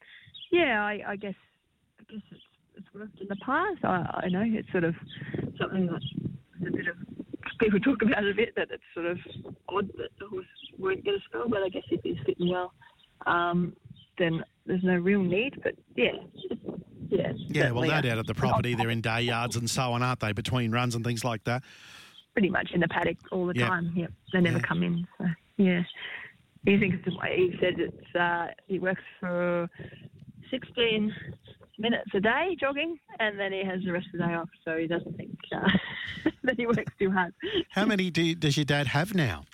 yeah, 0.50 0.82
I, 0.82 1.00
I, 1.08 1.16
guess 1.16 1.34
I 2.00 2.12
guess 2.12 2.22
it's, 2.30 2.40
it's 2.76 2.86
worked 2.94 3.20
in 3.20 3.28
the 3.28 3.36
past. 3.36 3.84
I, 3.84 4.24
I 4.24 4.28
know 4.28 4.44
it's 4.44 4.70
sort 4.70 4.84
of 4.84 4.94
something 5.60 5.86
that 5.86 6.02
a 6.66 6.70
bit 6.70 6.88
of 6.88 6.96
people 7.58 7.80
talk 7.80 8.02
about 8.02 8.24
it 8.24 8.30
a 8.30 8.34
bit 8.34 8.54
that 8.56 8.68
it's 8.70 8.82
sort 8.94 9.06
of 9.06 9.18
odd 9.68 9.88
that 9.96 10.10
the 10.18 10.26
horse 10.28 10.46
won't 10.78 11.04
get 11.04 11.14
a 11.14 11.18
spell, 11.28 11.48
but 11.48 11.62
I 11.62 11.68
guess 11.68 11.82
if 11.90 12.02
he's 12.02 12.16
fitting 12.26 12.50
well, 12.50 12.72
um, 13.26 13.74
then 14.18 14.44
there's 14.66 14.82
no 14.82 14.96
real 14.96 15.22
need. 15.22 15.60
But 15.62 15.74
yeah, 15.94 16.12
yeah. 17.08 17.32
Yeah, 17.36 17.70
well, 17.70 17.88
no 17.88 18.00
doubt 18.00 18.18
at 18.18 18.26
the 18.26 18.34
property, 18.34 18.74
they're 18.74 18.90
in 18.90 19.00
day 19.00 19.22
yards 19.22 19.56
and 19.56 19.68
so 19.68 19.92
on, 19.92 20.02
aren't 20.02 20.20
they? 20.20 20.32
Between 20.32 20.72
runs 20.72 20.94
and 20.94 21.04
things 21.04 21.24
like 21.24 21.44
that. 21.44 21.62
Pretty 22.32 22.50
much 22.50 22.70
in 22.72 22.80
the 22.80 22.88
paddock 22.88 23.16
all 23.32 23.46
the 23.46 23.56
yep. 23.56 23.68
time. 23.68 23.92
Yep, 23.96 24.12
they 24.32 24.40
never 24.40 24.60
come 24.60 24.82
in. 24.82 25.06
So 25.18 25.26
yeah, 25.56 25.82
he 26.64 26.78
thinks 26.78 26.98
it's, 27.06 27.16
he 27.34 27.56
says 27.60 27.74
it's 27.78 28.14
uh, 28.14 28.48
he 28.66 28.78
works 28.78 29.02
for 29.20 29.68
16 30.50 31.14
minutes 31.78 32.10
a 32.14 32.20
day 32.20 32.56
jogging, 32.60 32.98
and 33.20 33.38
then 33.38 33.52
he 33.52 33.64
has 33.64 33.82
the 33.84 33.92
rest 33.92 34.06
of 34.12 34.20
the 34.20 34.26
day 34.26 34.34
off. 34.34 34.48
So 34.64 34.76
he 34.76 34.86
doesn't 34.86 35.16
think 35.16 35.36
uh, 35.54 35.68
that 36.44 36.56
he 36.56 36.66
works 36.66 36.92
too 36.98 37.10
hard. 37.10 37.32
How 37.70 37.84
many 37.84 38.10
do, 38.10 38.34
does 38.34 38.56
your 38.56 38.64
dad 38.64 38.88
have 38.88 39.14
now? 39.14 39.44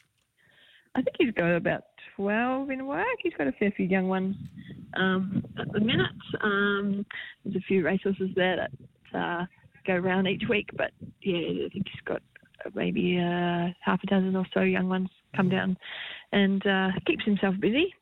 I 0.95 1.03
think 1.03 1.17
he's 1.19 1.33
got 1.33 1.51
about 1.51 1.85
12 2.23 2.71
in 2.71 2.87
work. 2.87 3.05
He's 3.21 3.33
got 3.37 3.49
a 3.49 3.53
fair 3.53 3.73
few 3.73 3.87
young 3.87 4.07
ones 4.07 4.37
um, 4.95 5.43
at 5.59 5.73
the 5.73 5.81
minute. 5.81 6.07
Um, 6.41 7.05
there's 7.45 7.57
a 7.57 7.67
few 7.67 7.85
racehorses 7.85 8.31
there 8.37 8.57
that 8.57 9.19
uh, 9.19 9.45
go 9.85 9.95
around 9.95 10.29
each 10.29 10.45
week, 10.49 10.71
but 10.77 10.93
yeah, 11.23 11.67
I 11.67 11.69
think 11.73 11.89
he's 11.91 12.01
got 12.05 12.23
maybe 12.75 13.19
uh, 13.19 13.75
half 13.81 14.01
a 14.05 14.07
dozen 14.07 14.37
or 14.37 14.47
so 14.55 14.61
young 14.61 14.89
ones 14.89 15.09
come 15.35 15.49
down 15.49 15.77
and 16.31 16.65
uh, 16.65 16.91
keeps 17.07 17.25
himself 17.25 17.57
busy. 17.59 17.93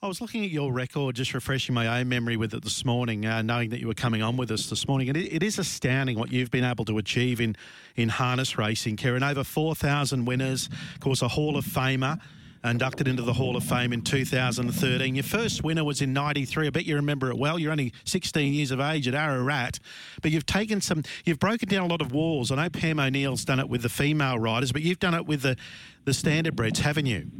I 0.00 0.08
was 0.08 0.22
looking 0.22 0.44
at 0.44 0.50
your 0.50 0.72
record, 0.72 1.14
just 1.14 1.34
refreshing 1.34 1.74
my 1.74 2.00
own 2.00 2.08
memory 2.08 2.38
with 2.38 2.54
it 2.54 2.62
this 2.64 2.86
morning, 2.86 3.26
uh, 3.26 3.42
knowing 3.42 3.68
that 3.68 3.80
you 3.80 3.86
were 3.86 3.94
coming 3.94 4.22
on 4.22 4.38
with 4.38 4.50
us 4.50 4.70
this 4.70 4.88
morning. 4.88 5.10
And 5.10 5.16
it, 5.16 5.30
it 5.30 5.42
is 5.42 5.58
astounding 5.58 6.18
what 6.18 6.32
you've 6.32 6.50
been 6.50 6.64
able 6.64 6.86
to 6.86 6.96
achieve 6.96 7.38
in, 7.38 7.54
in 7.96 8.08
harness 8.08 8.56
racing, 8.56 8.96
Kerryn. 8.96 9.28
Over 9.28 9.44
4,000 9.44 10.24
winners, 10.24 10.70
of 10.94 11.00
course, 11.00 11.20
a 11.20 11.28
Hall 11.28 11.58
of 11.58 11.66
Famer 11.66 12.18
inducted 12.64 13.08
into 13.08 13.22
the 13.22 13.32
Hall 13.32 13.56
of 13.56 13.64
Fame 13.64 13.92
in 13.92 14.02
2013. 14.02 15.14
Your 15.14 15.24
first 15.24 15.64
winner 15.64 15.84
was 15.84 16.00
in 16.00 16.12
93. 16.12 16.68
I 16.68 16.70
bet 16.70 16.84
you 16.86 16.94
remember 16.96 17.30
it 17.30 17.36
well. 17.36 17.58
You're 17.58 17.72
only 17.72 17.92
16 18.04 18.52
years 18.52 18.70
of 18.70 18.80
age 18.80 19.08
at 19.08 19.14
Ararat, 19.14 19.78
but 20.22 20.30
you've 20.30 20.46
taken 20.46 20.80
some, 20.80 21.02
you've 21.24 21.38
broken 21.38 21.68
down 21.68 21.84
a 21.84 21.88
lot 21.88 22.00
of 22.00 22.12
walls. 22.12 22.50
I 22.50 22.56
know 22.56 22.70
Pam 22.70 23.00
O'Neill's 23.00 23.44
done 23.44 23.58
it 23.58 23.68
with 23.68 23.82
the 23.82 23.88
female 23.88 24.38
riders, 24.38 24.72
but 24.72 24.82
you've 24.82 25.00
done 25.00 25.14
it 25.14 25.26
with 25.26 25.42
the, 25.42 25.56
the 26.04 26.14
standard 26.14 26.54
breds, 26.54 26.78
haven't 26.80 27.06
you? 27.06 27.30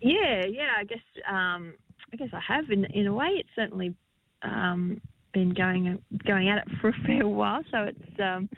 Yeah, 0.00 0.44
yeah. 0.46 0.72
I 0.78 0.84
guess 0.84 0.98
um, 1.28 1.74
I 2.12 2.16
guess 2.16 2.28
I 2.32 2.40
have 2.46 2.70
in 2.70 2.84
in 2.86 3.06
a 3.06 3.12
way. 3.12 3.28
It's 3.36 3.48
certainly 3.56 3.94
um, 4.42 5.00
been 5.32 5.54
going 5.54 5.98
going 6.26 6.50
at 6.50 6.58
it 6.58 6.64
for 6.80 6.88
a 6.88 6.92
fair 7.06 7.26
while, 7.26 7.62
so 7.70 7.84
it's 7.84 8.20
um, 8.20 8.50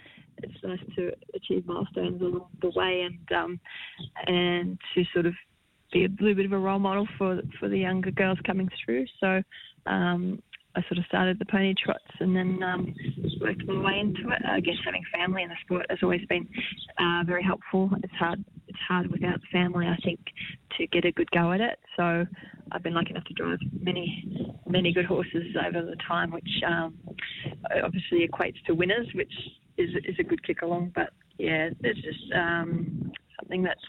it's 0.42 0.62
nice 0.64 0.80
to 0.96 1.12
achieve 1.34 1.64
milestones 1.66 2.20
along 2.20 2.48
the 2.60 2.70
way 2.70 3.02
and 3.02 3.32
um, 3.32 3.60
and 4.26 4.78
to 4.94 5.04
sort 5.12 5.26
of 5.26 5.34
be 5.92 6.04
a 6.04 6.08
little 6.20 6.34
bit 6.34 6.46
of 6.46 6.52
a 6.52 6.58
role 6.58 6.78
model 6.78 7.06
for 7.18 7.40
for 7.58 7.68
the 7.68 7.78
younger 7.78 8.10
girls 8.10 8.38
coming 8.46 8.68
through. 8.84 9.06
So 9.20 9.42
um, 9.86 10.42
I 10.76 10.82
sort 10.82 10.98
of 10.98 11.06
started 11.06 11.38
the 11.38 11.46
pony 11.46 11.74
trots 11.82 12.04
and 12.20 12.36
then 12.36 12.62
um, 12.62 12.94
worked 13.40 13.64
my 13.66 13.80
way 13.80 13.98
into 13.98 14.28
it. 14.28 14.42
I 14.46 14.60
guess 14.60 14.74
having 14.84 15.02
family 15.12 15.42
in 15.42 15.48
the 15.48 15.54
sport 15.64 15.86
has 15.88 15.98
always 16.02 16.20
been 16.28 16.46
uh, 16.98 17.24
very 17.24 17.42
helpful. 17.42 17.90
It's 18.02 18.12
hard. 18.14 18.44
It's 18.68 18.78
hard 18.86 19.10
without 19.10 19.40
family, 19.50 19.86
I 19.86 19.96
think, 20.04 20.20
to 20.76 20.86
get 20.88 21.06
a 21.06 21.12
good 21.12 21.30
go 21.30 21.52
at 21.52 21.62
it. 21.62 21.78
So 21.96 22.26
I've 22.72 22.82
been 22.82 22.92
lucky 22.92 23.10
enough 23.10 23.24
to 23.24 23.34
drive 23.34 23.58
many, 23.80 24.54
many 24.68 24.92
good 24.92 25.06
horses 25.06 25.56
over 25.66 25.82
the 25.82 25.96
time, 26.06 26.30
which 26.30 26.62
um, 26.66 26.94
obviously 27.82 28.28
equates 28.28 28.62
to 28.66 28.74
winners, 28.74 29.08
which 29.14 29.32
is 29.78 29.90
is 30.04 30.16
a 30.18 30.24
good 30.24 30.44
kick 30.46 30.60
along. 30.60 30.92
But 30.94 31.10
yeah, 31.38 31.70
it's 31.80 32.00
just 32.00 32.32
um, 32.34 33.12
something 33.40 33.62
that's 33.62 33.80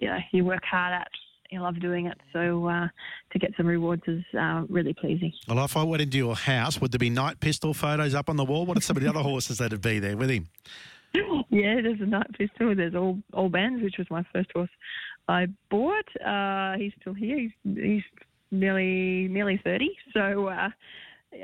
you 0.00 0.08
know 0.08 0.18
you 0.32 0.44
work 0.44 0.64
hard 0.68 0.92
at 0.92 1.08
you 1.50 1.60
love 1.60 1.80
doing 1.80 2.06
it. 2.06 2.18
So 2.32 2.66
uh, 2.66 2.88
to 3.32 3.38
get 3.38 3.52
some 3.56 3.66
rewards 3.66 4.02
is 4.06 4.24
uh, 4.38 4.64
really 4.68 4.94
pleasing. 4.94 5.32
Well, 5.48 5.64
if 5.64 5.76
I 5.76 5.82
went 5.82 6.02
into 6.02 6.18
your 6.18 6.36
house, 6.36 6.80
would 6.80 6.92
there 6.92 6.98
be 6.98 7.10
Knight 7.10 7.40
Pistol 7.40 7.74
photos 7.74 8.14
up 8.14 8.28
on 8.28 8.36
the 8.36 8.44
wall? 8.44 8.66
What 8.66 8.78
are 8.78 8.80
some 8.80 8.96
of 8.96 9.02
the 9.02 9.08
other 9.08 9.20
horses 9.22 9.58
that'd 9.58 9.80
be 9.80 9.98
there 9.98 10.16
with 10.16 10.30
him? 10.30 10.48
Yeah, 11.50 11.80
there's 11.80 12.00
a 12.00 12.06
Knight 12.06 12.30
Pistol. 12.36 12.74
There's 12.74 12.94
all 12.94 13.18
all 13.32 13.48
bands, 13.48 13.82
which 13.82 13.94
was 13.98 14.06
my 14.10 14.24
first 14.32 14.50
horse 14.52 14.68
I 15.28 15.46
bought. 15.70 16.08
Uh, 16.24 16.76
he's 16.76 16.92
still 17.00 17.14
here. 17.14 17.38
He's, 17.38 17.50
he's 17.64 18.02
nearly 18.50 19.28
nearly 19.28 19.60
thirty. 19.64 19.96
So 20.12 20.48
uh, 20.48 20.68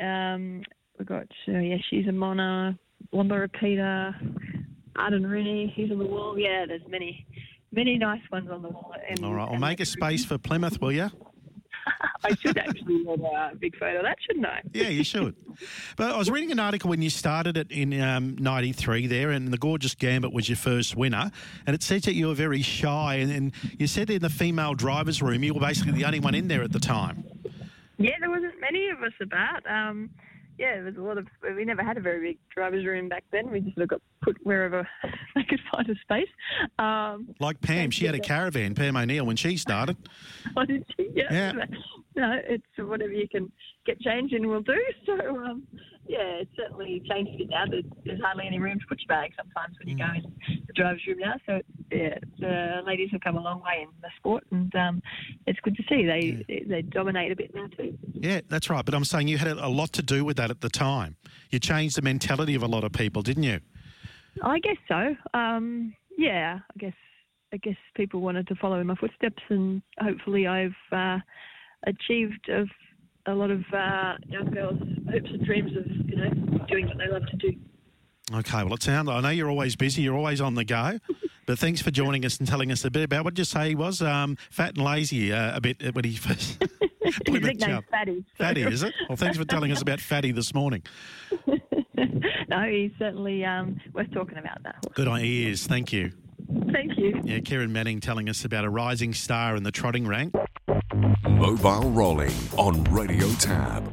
um, 0.02 0.62
we've 0.98 1.08
got 1.08 1.28
uh, 1.48 1.58
yeah, 1.58 1.76
she's 1.88 2.06
a 2.06 2.12
Mona, 2.12 2.78
Lumba 3.14 3.40
Repeater, 3.40 4.14
Arden 4.96 5.26
Rooney. 5.26 5.72
He's 5.74 5.90
on 5.90 5.98
the 5.98 6.06
wall. 6.06 6.38
Yeah, 6.38 6.66
there's 6.66 6.82
many 6.88 7.26
many 7.72 7.98
nice 7.98 8.22
ones 8.30 8.50
on 8.50 8.62
the 8.62 8.68
wall. 8.68 8.94
And, 9.08 9.24
All 9.24 9.34
right, 9.34 9.50
well, 9.50 9.58
make 9.58 9.80
a 9.80 9.86
space 9.86 10.24
for 10.24 10.38
Plymouth, 10.38 10.80
will 10.80 10.92
you? 10.92 11.10
I 12.24 12.34
should 12.36 12.56
actually 12.58 13.04
have 13.04 13.20
a 13.52 13.56
big 13.58 13.76
photo 13.76 13.98
of 13.98 14.04
that, 14.04 14.18
shouldn't 14.24 14.46
I? 14.46 14.62
Yeah, 14.72 14.88
you 14.88 15.02
should. 15.02 15.34
but 15.96 16.12
I 16.12 16.16
was 16.16 16.30
reading 16.30 16.52
an 16.52 16.60
article 16.60 16.90
when 16.90 17.02
you 17.02 17.10
started 17.10 17.56
it 17.56 17.70
in 17.70 18.00
um, 18.00 18.36
93 18.38 19.08
there, 19.08 19.30
and 19.30 19.48
the 19.48 19.58
Gorgeous 19.58 19.94
Gambit 19.94 20.32
was 20.32 20.48
your 20.48 20.56
first 20.56 20.96
winner. 20.96 21.30
And 21.66 21.74
it 21.74 21.82
says 21.82 22.02
that 22.02 22.14
you 22.14 22.28
were 22.28 22.34
very 22.34 22.62
shy. 22.62 23.16
And, 23.16 23.32
and 23.32 23.52
you 23.78 23.86
said 23.86 24.10
in 24.10 24.22
the 24.22 24.30
female 24.30 24.74
driver's 24.74 25.22
room, 25.22 25.42
you 25.42 25.54
were 25.54 25.60
basically 25.60 25.92
the 25.92 26.04
only 26.04 26.20
one 26.20 26.34
in 26.34 26.48
there 26.48 26.62
at 26.62 26.72
the 26.72 26.80
time. 26.80 27.24
Yeah, 27.98 28.12
there 28.20 28.30
wasn't 28.30 28.60
many 28.60 28.88
of 28.88 29.02
us 29.02 29.12
about. 29.20 29.66
Um, 29.68 30.10
yeah, 30.62 30.74
there 30.76 30.84
was 30.84 30.96
a 30.96 31.00
lot 31.00 31.18
of. 31.18 31.26
We 31.56 31.64
never 31.64 31.82
had 31.82 31.96
a 31.96 32.00
very 32.00 32.20
big 32.20 32.38
driver's 32.54 32.86
room 32.86 33.08
back 33.08 33.24
then. 33.32 33.50
We 33.50 33.58
just 33.58 33.74
sort 33.74 33.82
of 33.82 33.88
got 33.88 34.00
put 34.22 34.36
wherever 34.44 34.88
they 35.34 35.42
could 35.42 35.58
find 35.72 35.90
a 35.90 35.94
space. 35.96 36.28
Um, 36.78 37.34
like 37.40 37.60
Pam, 37.60 37.90
she 37.90 38.06
had 38.06 38.14
a 38.14 38.20
caravan. 38.20 38.76
Pam 38.76 38.96
O'Neill 38.96 39.26
when 39.26 39.34
she 39.34 39.56
started. 39.56 39.96
oh, 40.56 40.64
did 40.64 40.84
she? 40.96 41.10
Yeah. 41.14 41.32
yeah. 41.32 41.52
No, 42.14 42.38
it's 42.46 42.62
whatever 42.76 43.14
you 43.14 43.26
can 43.26 43.50
get 43.86 43.98
change 43.98 44.32
in, 44.32 44.46
we'll 44.46 44.60
do. 44.60 44.78
So 45.06 45.14
um, 45.14 45.66
yeah, 46.06 46.42
it's 46.42 46.50
certainly 46.56 47.02
changed 47.08 47.32
a 47.34 47.38
bit 47.38 47.50
now. 47.50 47.64
There's, 47.70 47.84
there's 48.04 48.20
hardly 48.20 48.46
any 48.46 48.58
room 48.58 48.78
to 48.78 48.86
put 48.86 49.00
your 49.00 49.08
bag 49.08 49.32
sometimes 49.36 49.76
when 49.78 49.88
you 49.88 49.96
go 49.96 50.04
mm. 50.04 50.24
in 50.24 50.62
the 50.66 50.72
driver's 50.72 51.02
room 51.06 51.18
now. 51.18 51.34
So 51.46 51.60
yeah, 51.90 52.18
the 52.38 52.80
ladies 52.84 53.10
have 53.12 53.20
come 53.20 53.36
a 53.36 53.40
long 53.40 53.62
way 53.62 53.82
in 53.82 53.88
the 54.00 54.08
sport, 54.16 54.44
and 54.50 54.74
um, 54.74 55.02
it's 55.46 55.60
good 55.60 55.76
to 55.76 55.82
see 55.88 56.04
they 56.04 56.44
yeah. 56.48 56.60
they 56.66 56.82
dominate 56.82 57.32
a 57.32 57.36
bit 57.36 57.54
now 57.54 57.68
too. 57.76 57.96
Yeah, 58.14 58.40
that's 58.48 58.68
right. 58.68 58.84
But 58.84 58.94
I'm 58.94 59.04
saying 59.04 59.28
you 59.28 59.38
had 59.38 59.48
a 59.48 59.68
lot 59.68 59.92
to 59.94 60.02
do 60.02 60.24
with 60.24 60.36
that 60.38 60.50
at 60.50 60.60
the 60.60 60.68
time. 60.68 61.16
You 61.50 61.58
changed 61.58 61.96
the 61.96 62.02
mentality 62.02 62.54
of 62.54 62.62
a 62.62 62.68
lot 62.68 62.84
of 62.84 62.92
people, 62.92 63.22
didn't 63.22 63.44
you? 63.44 63.60
I 64.42 64.58
guess 64.58 64.78
so. 64.88 65.14
Um, 65.34 65.94
yeah, 66.18 66.60
I 66.74 66.78
guess 66.78 66.94
I 67.52 67.58
guess 67.58 67.76
people 67.94 68.20
wanted 68.20 68.48
to 68.48 68.54
follow 68.56 68.80
in 68.80 68.86
my 68.86 68.96
footsteps, 68.96 69.42
and 69.50 69.82
hopefully 70.00 70.46
I've 70.46 70.72
uh, 70.90 71.18
achieved 71.86 72.48
of 72.48 72.68
a 73.26 73.34
lot 73.34 73.50
of 73.50 73.60
uh, 73.72 74.14
young 74.28 74.50
girls' 74.50 74.80
hopes 75.10 75.30
and 75.30 75.44
dreams 75.46 75.72
of 75.76 75.86
you 76.08 76.16
know 76.16 76.58
doing 76.68 76.86
what 76.86 76.98
they 76.98 77.08
love 77.08 77.22
to 77.30 77.36
do. 77.36 77.52
Okay, 78.34 78.62
well, 78.62 78.74
it 78.74 78.82
sounds. 78.82 79.08
I 79.08 79.20
know 79.20 79.28
you're 79.28 79.50
always 79.50 79.76
busy. 79.76 80.02
You're 80.02 80.16
always 80.16 80.40
on 80.40 80.54
the 80.54 80.64
go. 80.64 80.98
But 81.44 81.58
thanks 81.58 81.82
for 81.82 81.90
joining 81.90 82.24
us 82.24 82.38
and 82.38 82.46
telling 82.46 82.70
us 82.70 82.84
a 82.84 82.90
bit 82.90 83.02
about 83.02 83.24
what 83.24 83.34
did 83.34 83.40
you 83.40 83.44
say 83.44 83.70
he 83.70 83.74
was 83.74 84.00
um, 84.00 84.36
fat 84.50 84.76
and 84.76 84.84
lazy 84.84 85.32
uh, 85.32 85.56
a 85.56 85.60
bit 85.60 85.92
when 85.92 86.04
he 86.04 86.14
first. 86.16 86.62
His 87.02 87.18
nickname's 87.26 87.84
Fatty. 87.90 88.24
So. 88.38 88.44
Fatty, 88.44 88.62
is 88.62 88.84
it? 88.84 88.94
Well, 89.08 89.16
thanks 89.16 89.36
for 89.36 89.44
telling 89.44 89.72
us 89.72 89.82
about 89.82 90.00
Fatty 90.00 90.30
this 90.30 90.54
morning. 90.54 90.84
no, 92.48 92.62
he's 92.62 92.92
certainly 92.96 93.44
um, 93.44 93.80
worth 93.92 94.10
talking 94.12 94.38
about 94.38 94.62
that. 94.62 94.76
Good 94.94 95.08
on 95.08 95.20
is. 95.20 95.66
Thank 95.66 95.92
you. 95.92 96.12
Thank 96.72 96.96
you. 96.96 97.20
Yeah, 97.24 97.38
Kerryn 97.38 97.70
Manning 97.70 97.98
telling 98.00 98.28
us 98.28 98.44
about 98.44 98.64
a 98.64 98.70
rising 98.70 99.12
star 99.14 99.56
in 99.56 99.64
the 99.64 99.72
trotting 99.72 100.06
rank. 100.06 100.34
Mobile 101.02 101.90
rolling 101.90 102.32
on 102.56 102.84
Radio 102.84 103.28
Tab. 103.32 103.90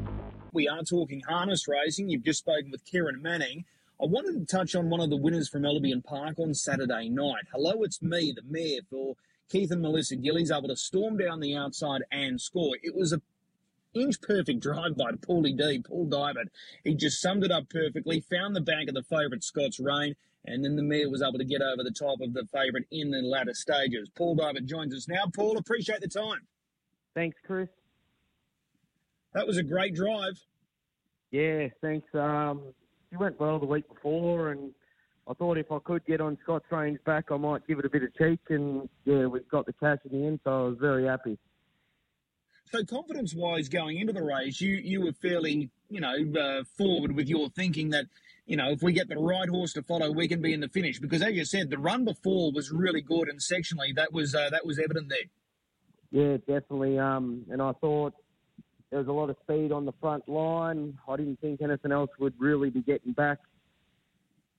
We 0.54 0.68
are 0.68 0.84
talking 0.84 1.22
harness 1.28 1.68
racing. 1.68 2.10
You've 2.10 2.24
just 2.24 2.39
spoken 2.39 2.70
with 2.70 2.86
Kerryn 2.86 3.22
Manning. 3.22 3.66
I 4.00 4.06
wanted 4.06 4.34
to 4.34 4.46
touch 4.46 4.75
on 4.75 4.92
one 4.92 5.00
of 5.00 5.10
the 5.10 5.18
winners 5.18 5.50
from 5.50 5.66
Albion 5.66 6.04
Park 6.04 6.38
on 6.38 6.54
Saturday 6.54 7.10
night. 7.10 7.46
Hello, 7.51 7.82
it's 7.82 8.04
me, 8.04 8.32
the 8.36 8.44
mayor 8.48 8.82
for 8.92 9.16
Keith 9.50 9.72
and 9.72 9.82
Melissa 9.82 10.18
Gillies, 10.18 10.51
able 10.51 10.68
to 10.68 10.75
storm 10.75 11.18
down 11.18 11.39
the 11.39 11.56
outside 11.56 12.04
and 12.12 12.39
score. 12.39 12.78
It 12.84 12.96
was 12.96 13.12
a 13.12 13.22
inch 13.96 14.22
perfect 14.22 14.60
drive 14.60 14.96
by 14.96 15.13
Paulie 15.13 15.58
D, 15.58 15.82
Paul 15.84 16.06
Diamond. 16.06 16.51
He 16.84 16.94
just 16.94 17.20
summed 17.20 17.44
it 17.44 17.51
up 17.51 17.70
perfectly, 17.70 18.20
found 18.20 18.56
the 18.56 18.62
back 18.62 18.88
of 18.88 18.94
the 18.94 19.01
favourite 19.01 19.44
Scott's 19.44 19.80
Rain, 19.80 20.16
and 20.46 20.63
then 20.63 20.75
the 20.75 20.84
mayor 20.84 21.10
was 21.10 21.24
able 21.24 21.39
to 21.39 21.44
get 21.44 21.62
over 21.63 21.84
the 21.84 21.89
top 21.89 22.22
of 22.22 22.34
the 22.34 22.46
favourite 22.54 22.86
in 22.92 23.10
the 23.10 23.24
latter 23.24 23.56
stages. 23.56 24.12
Paul 24.16 24.36
Diamond 24.36 24.68
joins 24.68 24.94
us 24.94 25.08
now. 25.08 25.25
Paul, 25.34 25.58
appreciate 25.58 26.01
the 26.01 26.08
time. 26.08 26.42
Thanks, 27.13 27.38
Chris. 27.46 27.70
That 29.34 29.46
was 29.46 29.58
a 29.58 29.63
great 29.63 29.96
drive. 29.96 30.39
Yeah, 31.32 31.68
thanks. 31.82 32.08
Um, 32.16 32.62
he 33.12 33.18
went 33.18 33.39
well 33.39 33.60
the 33.60 33.66
week 33.66 33.88
before, 33.88 34.51
and 34.51 34.72
I 35.28 35.34
thought 35.34 35.58
if 35.58 35.72
I 35.72 35.80
could 35.80 36.06
get 36.06 36.22
on 36.22 36.38
Scott's 36.44 36.66
Range 36.72 37.00
back, 37.06 37.25
I 37.32 37.38
might 37.38 37.68
give 37.68 37.80
it 37.80 37.86
a 37.86 37.89
bit 37.89 38.04
of 38.04 38.16
cheek, 38.16 38.39
and 38.50 38.89
yeah, 39.06 39.25
we 39.25 39.39
got 39.42 39.66
the 39.66 39.74
cash 39.74 40.00
in 40.10 40.20
the 40.20 40.28
end, 40.28 40.39
so 40.44 40.51
I 40.51 40.68
was 40.70 40.78
very 40.80 41.06
happy. 41.06 41.38
So 42.72 42.84
confidence-wise, 42.84 43.68
going 43.70 43.98
into 43.98 44.13
the 44.13 44.22
race, 44.22 44.62
you 44.62 44.75
you 44.75 45.01
were 45.01 45.13
fairly, 45.13 45.72
you 45.89 46.01
know, 46.01 46.16
uh, 46.39 46.63
forward 46.78 47.16
with 47.16 47.28
your 47.28 47.50
thinking 47.50 47.89
that, 47.89 48.06
you 48.46 48.58
know, 48.58 48.70
if 48.70 48.84
we 48.84 48.94
get 48.94 49.10
the 49.10 49.18
right 49.18 49.50
horse 49.50 49.74
to 49.74 49.82
follow, 49.82 50.12
we 50.12 50.28
can 50.28 50.39
be 50.42 50.54
in 50.54 50.60
the 50.60 50.70
finish. 50.70 51.00
Because 51.00 51.24
as 51.24 51.34
you 51.34 51.46
said, 51.46 51.72
the 51.72 51.80
run 51.80 52.06
before 52.06 52.51
was 52.51 52.72
really 52.72 53.01
good, 53.01 53.28
and 53.28 53.39
sectionally 53.39 53.96
that 53.96 54.13
was 54.13 54.36
uh, 54.36 54.50
that 54.51 54.68
was 54.68 54.78
evident 54.78 55.10
there. 55.10 55.30
Yeah, 56.12 56.38
definitely. 56.38 56.98
Um, 56.98 57.46
and 57.51 57.62
I 57.62 57.72
thought 57.74 58.13
there 58.89 59.00
was 59.00 59.08
a 59.08 59.12
lot 59.12 59.30
of 59.30 59.38
speed 59.44 59.72
on 59.72 59.86
the 59.86 59.94
front 60.01 60.28
line. 60.28 60.98
I 61.08 61.16
didn't 61.18 61.39
think 61.42 61.62
anything 61.62 61.92
else 61.92 62.10
would 62.20 62.34
really 62.39 62.70
be 62.70 62.82
getting 62.82 63.13
back 63.13 63.39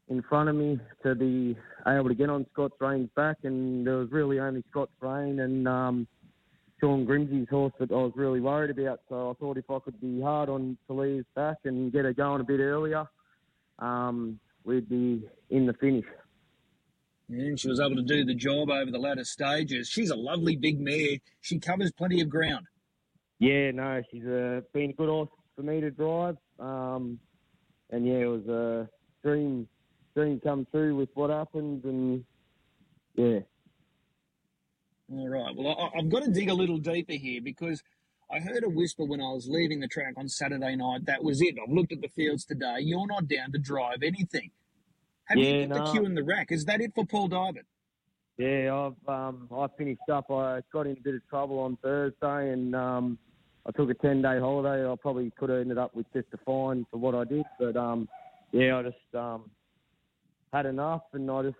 in 0.09 0.23
front 0.23 0.49
of 0.49 0.57
me 0.57 0.78
to 1.04 1.14
be 1.14 1.57
able 1.87 2.09
to 2.09 2.14
get 2.14 2.30
on 2.30 2.47
Scott's 2.52 2.75
Rain's 2.80 3.11
back, 3.16 3.38
and 3.45 3.87
there 3.87 3.97
was 3.97 4.11
really 4.11 4.38
only 4.40 4.64
Scott's 4.71 4.92
Rain 5.00 5.40
and. 5.40 5.66
Um, 5.69 6.07
Sean 6.80 7.04
Grimsey's 7.04 7.49
horse 7.49 7.75
that 7.78 7.90
I 7.90 7.95
was 7.95 8.12
really 8.16 8.40
worried 8.40 8.71
about. 8.71 9.00
So 9.09 9.30
I 9.30 9.35
thought 9.35 9.59
if 9.59 9.71
I 9.71 9.78
could 9.80 10.00
be 10.00 10.21
hard 10.21 10.49
on 10.49 10.78
Talia's 10.88 11.26
back 11.37 11.59
and 11.64 11.92
get 11.92 12.07
her 12.07 12.14
going 12.14 12.40
a 12.40 12.45
bit 12.45 12.61
earlier, 12.61 13.04
um, 13.78 14.40
we'd 14.64 14.88
be 14.88 15.28
in 15.50 15.66
the 15.66 15.75
finish. 15.75 16.07
And 17.30 17.58
she 17.58 17.68
was 17.68 17.78
able 17.78 17.96
to 17.96 18.02
do 18.02 18.25
the 18.25 18.34
job 18.34 18.70
over 18.70 18.90
the 18.90 18.99
latter 18.99 19.25
stages. 19.25 19.88
She's 19.88 20.10
a 20.10 20.16
lovely 20.16 20.56
big 20.56 20.80
mare. 20.80 21.18
She 21.40 21.58
covers 21.58 21.92
plenty 21.92 22.20
of 22.20 22.28
ground. 22.28 22.66
Yeah, 23.38 23.70
no, 23.70 24.02
she's 24.10 24.26
uh, 24.26 24.62
been 24.75 24.90
a 24.90 24.92
good 24.92 25.08
horse 25.08 25.28
for 25.54 25.62
me 25.62 25.80
to 25.80 25.90
drive. 25.90 26.37
Um, 26.58 27.20
and 27.90 28.06
yeah, 28.06 28.18
it 28.18 28.26
was 28.26 28.46
a 28.49 28.88
dream, 29.22 29.68
dream 30.14 30.40
come 30.40 30.66
true 30.70 30.96
with 30.96 31.08
what 31.14 31.30
happened, 31.30 31.84
and 31.84 32.25
yeah, 33.14 33.40
all 35.12 35.28
right. 35.28 35.54
Well, 35.56 35.90
I, 35.94 35.99
have 35.99 36.08
got 36.08 36.22
to 36.22 36.30
dig 36.30 36.49
a 36.49 36.54
little 36.54 36.78
deeper 36.78 37.14
here 37.14 37.40
because 37.42 37.82
I 38.30 38.38
heard 38.38 38.62
a 38.62 38.68
whisper 38.68 39.04
when 39.04 39.20
I 39.20 39.32
was 39.32 39.49
leaving 39.49 39.80
the 39.80 39.88
track 39.88 40.14
on 40.16 40.28
Saturday 40.28 40.76
night. 40.76 41.06
That 41.06 41.25
was 41.25 41.42
it. 41.42 41.56
I've 41.60 41.75
looked 41.75 41.92
at 41.92 42.00
the 42.00 42.08
fields 42.08 42.44
today. 42.44 42.76
You're 42.80 43.06
not 43.06 43.26
down 43.26 43.50
to 43.52 43.58
drive 43.58 44.02
anything. 44.02 44.50
Have 45.30 45.38
yeah, 45.38 45.49
you 45.49 45.66
got 45.68 45.78
no. 45.78 45.84
the 45.84 45.92
queue 45.92 46.04
in 46.04 46.14
the 46.14 46.25
rack? 46.25 46.50
Is 46.50 46.64
that 46.64 46.80
it 46.80 46.92
for 46.94 47.06
Paul 47.06 47.28
Diamond? 47.28 47.64
Yeah, 48.37 48.75
I've 48.75 49.08
um, 49.08 49.49
I 49.54 49.66
finished 49.78 50.08
up. 50.12 50.28
I 50.30 50.60
got 50.72 50.87
in 50.87 50.96
a 50.96 51.00
bit 51.00 51.14
of 51.14 51.28
trouble 51.28 51.60
on 51.60 51.78
Thursday, 51.82 52.52
and 52.52 52.75
um, 52.75 53.18
I 53.64 53.70
took 53.70 53.90
a 53.90 53.94
ten 53.94 54.22
day 54.22 54.40
holiday. 54.40 54.90
I 54.90 54.94
probably 55.00 55.30
could 55.38 55.50
have 55.50 55.60
ended 55.60 55.78
up 55.78 55.94
with 55.94 56.06
just 56.12 56.26
a 56.34 56.38
fine 56.38 56.84
for 56.90 56.96
what 56.99 57.14
I 57.14 57.25
did, 57.25 57.44
but 57.60 57.76
um, 57.76 58.08
yeah, 58.50 58.78
I 58.78 58.82
just 58.82 59.14
um, 59.14 59.50
had 60.52 60.66
enough, 60.66 61.02
and 61.12 61.30
I 61.30 61.42
just 61.42 61.58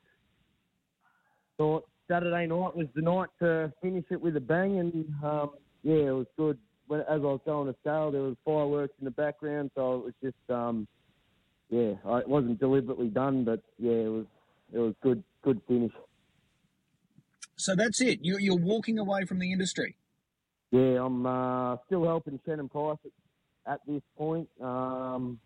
thought 1.57 1.87
Saturday 2.09 2.47
night 2.47 2.75
was 2.75 2.89
the 2.97 3.03
night 3.03 3.29
to 3.41 3.73
finish 3.81 4.07
it 4.11 4.21
with 4.21 4.37
a 4.37 4.41
bang, 4.41 4.81
and 4.81 5.07
um, 5.23 5.51
yeah, 5.85 6.09
it 6.09 6.13
was 6.13 6.27
good. 6.37 6.59
when, 6.89 7.01
as 7.03 7.07
I 7.09 7.17
was 7.19 7.41
going 7.45 7.73
to 7.73 7.79
sail, 7.85 8.11
there 8.11 8.23
was 8.23 8.37
fireworks 8.45 8.95
in 8.99 9.05
the 9.05 9.13
background, 9.13 9.71
so 9.77 9.95
it 9.95 10.05
was 10.07 10.15
just, 10.23 10.51
um, 10.51 10.89
yeah, 11.71 11.93
I, 12.05 12.19
it 12.19 12.29
wasn't 12.29 12.59
deliberately 12.59 13.09
done, 13.09 13.45
but 13.45 13.61
yeah, 13.79 13.93
it 13.93 14.09
was 14.09 14.27
it 14.73 14.79
was 14.79 14.95
good 15.03 15.23
good 15.43 15.61
finish. 15.67 15.93
So 17.57 17.75
that's 17.75 18.01
it. 18.01 18.21
You, 18.23 18.39
you're 18.39 18.57
walking 18.57 18.99
away 18.99 19.25
from 19.25 19.39
the 19.39 19.53
industry. 19.53 19.97
Yeah, 20.71 21.05
I'm 21.05 21.27
uh, 21.27 21.77
still 21.87 22.05
helping 22.05 22.41
Shannon 22.47 22.69
Price 22.69 22.97
at, 23.67 23.75
at 23.75 23.81
this 23.87 24.03
point. 24.17 24.49
Um, 24.61 25.39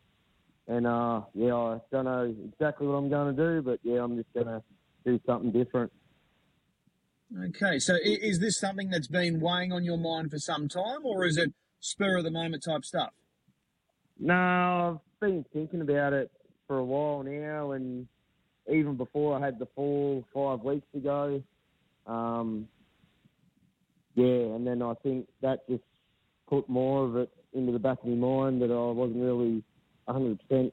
and 0.69 0.87
uh, 0.87 1.23
yeah, 1.35 1.54
I 1.54 1.81
don't 1.90 2.04
know 2.04 2.35
exactly 2.52 2.87
what 2.87 2.95
I'm 2.95 3.11
going 3.11 3.35
to 3.35 3.43
do, 3.43 3.62
but 3.62 3.81
yeah, 3.83 4.02
I'm 4.02 4.16
just 4.16 4.33
going 4.33 4.47
to 4.47 4.62
do 5.04 5.21
something 5.26 5.50
different. 5.50 5.93
Okay, 7.49 7.78
so 7.78 7.97
is 8.02 8.38
this 8.38 8.59
something 8.59 8.90
that's 8.90 9.09
been 9.09 9.40
weighing 9.40 9.73
on 9.73 9.83
your 9.83 9.99
mind 9.99 10.31
for 10.31 10.38
some 10.38 10.69
time, 10.69 11.04
or 11.04 11.25
is 11.25 11.37
it 11.37 11.52
spur 11.81 12.19
of 12.19 12.25
the 12.25 12.31
moment 12.31 12.62
type 12.64 12.85
stuff? 12.85 13.12
No, 14.18 15.00
I've 15.00 15.21
been 15.21 15.44
thinking 15.52 15.80
about 15.80 16.12
it 16.12 16.30
for 16.66 16.78
a 16.78 16.85
while 16.85 17.23
now, 17.23 17.73
and 17.73 18.06
even 18.71 18.97
before 18.97 19.37
I 19.37 19.44
had 19.44 19.59
the 19.59 19.66
fall 19.75 20.25
five 20.33 20.61
weeks 20.61 20.87
ago. 20.94 21.42
Um, 22.06 22.68
yeah, 24.14 24.54
and 24.54 24.66
then 24.66 24.83
I 24.83 24.94
think 25.02 25.26
that 25.42 25.68
just 25.68 25.83
put 26.49 26.68
more 26.68 27.04
of 27.04 27.16
it 27.16 27.30
into 27.52 27.73
the 27.73 27.78
back 27.78 27.99
of 28.02 28.09
my 28.09 28.14
mind 28.14 28.62
that 28.62 28.71
I 28.71 28.92
wasn't 28.92 29.23
really 29.23 29.62
100% 30.09 30.71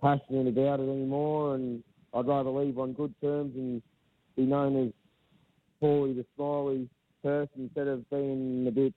passionate 0.00 0.48
about 0.48 0.80
it 0.80 0.88
anymore, 0.88 1.54
and 1.54 1.82
I'd 2.14 2.26
rather 2.26 2.50
leave 2.50 2.78
on 2.78 2.92
good 2.92 3.14
terms 3.20 3.54
and 3.54 3.82
be 4.36 4.42
known 4.42 4.86
as 4.86 4.92
Paulie 5.82 6.16
the 6.16 6.24
Smiley 6.36 6.88
person 7.22 7.64
instead 7.64 7.86
of 7.86 8.08
being 8.10 8.66
a 8.66 8.70
bit 8.70 8.94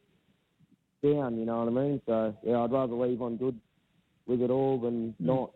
down, 1.03 1.37
you 1.37 1.45
know 1.45 1.63
what 1.63 1.67
I 1.67 1.85
mean? 1.85 2.01
So, 2.05 2.35
yeah, 2.43 2.61
I'd 2.61 2.71
rather 2.71 2.95
leave 2.95 3.21
on 3.21 3.37
good 3.37 3.59
with 4.25 4.41
it 4.41 4.49
all 4.49 4.79
than 4.79 5.13
not. 5.19 5.51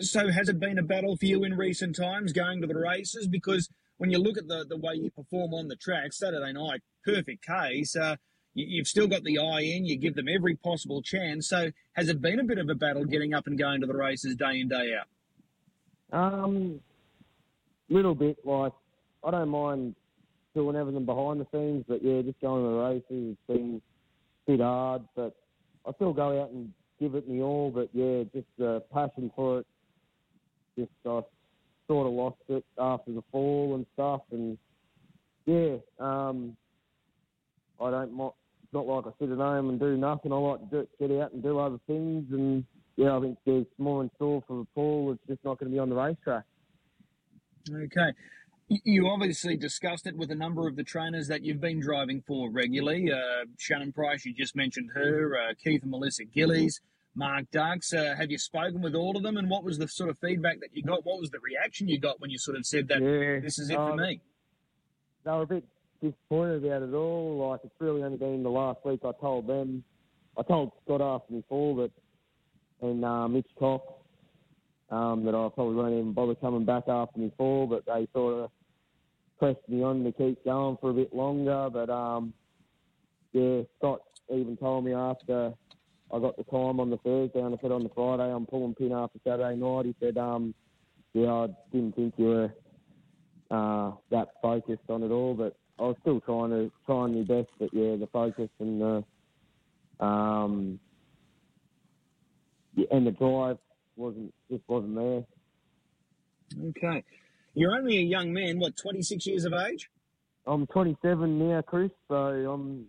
So 0.00 0.30
has 0.30 0.48
it 0.48 0.58
been 0.58 0.78
a 0.78 0.82
battle 0.82 1.16
for 1.16 1.26
you 1.26 1.44
in 1.44 1.56
recent 1.56 1.94
times 1.94 2.32
going 2.32 2.62
to 2.62 2.66
the 2.66 2.76
races? 2.76 3.28
Because 3.28 3.68
when 3.98 4.10
you 4.10 4.18
look 4.18 4.38
at 4.38 4.48
the, 4.48 4.64
the 4.68 4.76
way 4.76 4.94
you 4.94 5.10
perform 5.10 5.52
on 5.54 5.68
the 5.68 5.76
track, 5.76 6.12
Saturday 6.12 6.52
night, 6.52 6.80
perfect 7.04 7.46
case. 7.46 7.94
Uh, 7.94 8.16
you, 8.54 8.66
you've 8.68 8.88
still 8.88 9.06
got 9.06 9.22
the 9.22 9.38
eye 9.38 9.60
in. 9.60 9.84
You 9.84 9.96
give 9.96 10.14
them 10.14 10.26
every 10.28 10.56
possible 10.56 11.02
chance. 11.02 11.48
So 11.48 11.70
has 11.92 12.08
it 12.08 12.20
been 12.20 12.40
a 12.40 12.44
bit 12.44 12.58
of 12.58 12.68
a 12.68 12.74
battle 12.74 13.04
getting 13.04 13.34
up 13.34 13.46
and 13.46 13.58
going 13.58 13.80
to 13.82 13.86
the 13.86 13.96
races 13.96 14.34
day 14.34 14.60
in 14.60 14.68
day 14.68 14.92
out? 14.98 15.08
Um, 16.18 16.80
little 17.88 18.14
bit 18.14 18.38
like 18.44 18.72
I 19.24 19.30
don't 19.30 19.48
mind 19.48 19.94
doing 20.54 20.76
everything 20.76 21.06
behind 21.06 21.40
the 21.40 21.46
scenes, 21.52 21.84
but 21.88 22.02
yeah, 22.02 22.22
just 22.22 22.40
going 22.40 22.62
to 22.62 22.68
the 22.68 22.76
races 22.76 23.36
has 23.48 23.56
been 23.56 23.82
a 24.46 24.50
bit 24.50 24.60
hard. 24.60 25.02
But 25.14 25.34
I 25.86 25.92
still 25.94 26.12
go 26.12 26.42
out 26.42 26.50
and 26.50 26.72
give 27.00 27.14
it 27.14 27.28
me 27.28 27.42
all. 27.42 27.70
But 27.70 27.88
yeah, 27.92 28.24
just 28.34 28.48
the 28.58 28.82
passion 28.92 29.30
for 29.34 29.60
it. 29.60 29.66
Just 30.78 30.90
I 31.06 31.20
sort 31.86 32.06
of 32.06 32.12
lost 32.12 32.36
it 32.48 32.64
after 32.78 33.12
the 33.12 33.22
fall 33.30 33.74
and 33.74 33.86
stuff, 33.94 34.22
and 34.30 34.56
yeah, 35.46 35.76
um, 35.98 36.56
I 37.80 37.90
don't. 37.90 38.10
It's 38.12 38.72
not 38.72 38.86
like 38.86 39.06
I 39.06 39.10
sit 39.18 39.30
at 39.30 39.38
home 39.38 39.68
and 39.68 39.78
do 39.78 39.96
nothing. 39.96 40.32
I 40.32 40.36
like 40.36 40.70
to 40.70 40.82
do, 40.82 40.88
get 40.98 41.20
out 41.20 41.32
and 41.32 41.42
do 41.42 41.58
other 41.58 41.78
things, 41.86 42.24
and 42.32 42.64
yeah, 42.96 43.16
I 43.16 43.20
think 43.20 43.38
there's 43.44 43.66
more 43.78 44.02
in 44.02 44.10
store 44.16 44.42
for 44.46 44.64
Paul. 44.74 45.12
It's 45.12 45.26
just 45.28 45.44
not 45.44 45.58
going 45.58 45.70
to 45.70 45.74
be 45.74 45.78
on 45.78 45.90
the 45.90 45.96
racetrack. 45.96 46.44
Okay. 47.70 48.12
You 48.68 49.08
obviously 49.08 49.56
discussed 49.56 50.06
it 50.06 50.16
with 50.16 50.30
a 50.30 50.34
number 50.34 50.66
of 50.66 50.76
the 50.76 50.84
trainers 50.84 51.28
that 51.28 51.42
you've 51.42 51.60
been 51.60 51.80
driving 51.80 52.22
for 52.26 52.50
regularly. 52.50 53.12
Uh, 53.12 53.44
Shannon 53.58 53.92
Price, 53.92 54.24
you 54.24 54.32
just 54.32 54.56
mentioned 54.56 54.90
her, 54.94 55.36
uh, 55.36 55.54
Keith 55.62 55.82
and 55.82 55.90
Melissa 55.90 56.24
Gillies, 56.24 56.80
Mark 57.14 57.50
Dux. 57.50 57.92
Uh, 57.92 58.14
have 58.16 58.30
you 58.30 58.38
spoken 58.38 58.80
with 58.80 58.94
all 58.94 59.16
of 59.16 59.22
them 59.22 59.36
and 59.36 59.50
what 59.50 59.62
was 59.62 59.78
the 59.78 59.88
sort 59.88 60.08
of 60.08 60.18
feedback 60.20 60.60
that 60.60 60.70
you 60.72 60.82
got? 60.82 61.04
What 61.04 61.20
was 61.20 61.30
the 61.30 61.40
reaction 61.40 61.88
you 61.88 61.98
got 61.98 62.20
when 62.20 62.30
you 62.30 62.38
sort 62.38 62.56
of 62.56 62.64
said 62.64 62.88
that 62.88 63.02
yeah, 63.02 63.40
this 63.40 63.58
is 63.58 63.68
it 63.68 63.76
for 63.76 63.92
um, 63.92 63.96
me? 63.98 64.20
They 65.24 65.30
were 65.30 65.42
a 65.42 65.46
bit 65.46 65.64
disappointed 66.00 66.64
about 66.64 66.82
it 66.82 66.94
all. 66.94 67.48
Like 67.50 67.60
it's 67.64 67.74
really 67.78 68.02
only 68.02 68.16
been 68.18 68.42
the 68.42 68.50
last 68.50 68.80
week. 68.84 69.00
I 69.04 69.12
told 69.20 69.46
them. 69.46 69.84
I 70.38 70.42
told 70.42 70.72
Scott 70.84 71.02
after 71.02 71.32
me 71.32 71.44
fall 71.48 71.76
that, 71.76 71.90
and 72.80 73.04
uh, 73.04 73.28
Mitch 73.28 73.50
Cox, 73.58 73.84
um, 74.92 75.24
that 75.24 75.34
I 75.34 75.48
probably 75.54 75.74
won't 75.74 75.94
even 75.94 76.12
bother 76.12 76.34
coming 76.34 76.66
back 76.66 76.84
after 76.86 77.18
me 77.18 77.32
fall, 77.38 77.66
but 77.66 77.84
they 77.86 78.06
sort 78.12 78.44
of 78.44 78.50
pressed 79.38 79.66
me 79.66 79.82
on 79.82 80.04
to 80.04 80.12
keep 80.12 80.44
going 80.44 80.76
for 80.80 80.90
a 80.90 80.94
bit 80.94 81.14
longer. 81.14 81.70
But 81.72 81.88
um, 81.90 82.34
yeah, 83.32 83.62
Scott 83.78 84.02
even 84.30 84.56
told 84.58 84.84
me 84.84 84.92
after 84.92 85.54
I 86.12 86.18
got 86.18 86.36
the 86.36 86.44
time 86.44 86.78
on 86.78 86.90
the 86.90 86.98
Thursday 86.98 87.40
and 87.40 87.54
I 87.54 87.58
said 87.62 87.72
on 87.72 87.82
the 87.82 87.90
Friday 87.94 88.30
I'm 88.30 88.44
pulling 88.44 88.74
pin 88.74 88.92
after 88.92 89.18
Saturday 89.24 89.56
night. 89.56 89.86
He 89.86 89.96
said, 89.98 90.18
um, 90.18 90.54
yeah, 91.14 91.32
I 91.32 91.46
didn't 91.72 91.96
think 91.96 92.14
you 92.18 92.26
were 92.26 92.52
uh, 93.50 93.92
that 94.10 94.28
focused 94.42 94.90
on 94.90 95.02
it 95.02 95.10
all, 95.10 95.34
but 95.34 95.56
I 95.78 95.84
was 95.84 95.96
still 96.02 96.20
trying 96.20 96.50
to 96.50 96.70
trying 96.84 97.14
my 97.14 97.22
best. 97.22 97.48
But 97.58 97.70
yeah, 97.72 97.96
the 97.96 98.08
focus 98.12 98.50
and 98.60 98.80
the 98.80 100.04
um, 100.04 100.78
and 102.90 103.06
the 103.06 103.10
drive 103.12 103.58
wasn't 103.96 104.32
just 104.50 104.62
wasn't 104.68 104.94
there. 104.94 105.24
Okay. 106.68 107.04
You're 107.54 107.76
only 107.76 107.98
a 107.98 108.02
young 108.02 108.32
man, 108.32 108.58
what, 108.58 108.76
26 108.76 109.26
years 109.26 109.44
of 109.44 109.52
age? 109.52 109.90
I'm 110.46 110.66
27 110.66 111.38
now, 111.38 111.62
Chris, 111.62 111.90
so 112.08 112.14
I'm 112.14 112.86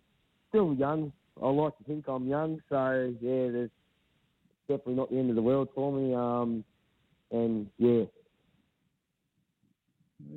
still 0.49 0.73
young. 0.73 1.11
I 1.41 1.49
like 1.49 1.77
to 1.77 1.83
think 1.83 2.05
I'm 2.07 2.27
young, 2.27 2.61
so 2.69 3.13
yeah, 3.19 3.49
there's 3.51 3.69
definitely 4.67 4.95
not 4.95 5.11
the 5.11 5.17
end 5.17 5.29
of 5.29 5.35
the 5.35 5.41
world 5.41 5.69
for 5.75 5.91
me. 5.91 6.13
Um, 6.13 6.63
and 7.31 7.67
yeah, 7.77 8.05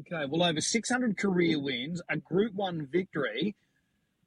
Okay. 0.00 0.26
Well, 0.28 0.42
over 0.42 0.60
600 0.60 1.16
career 1.16 1.60
wins, 1.60 2.02
a 2.08 2.16
Group 2.16 2.54
1 2.54 2.88
victory. 2.90 3.54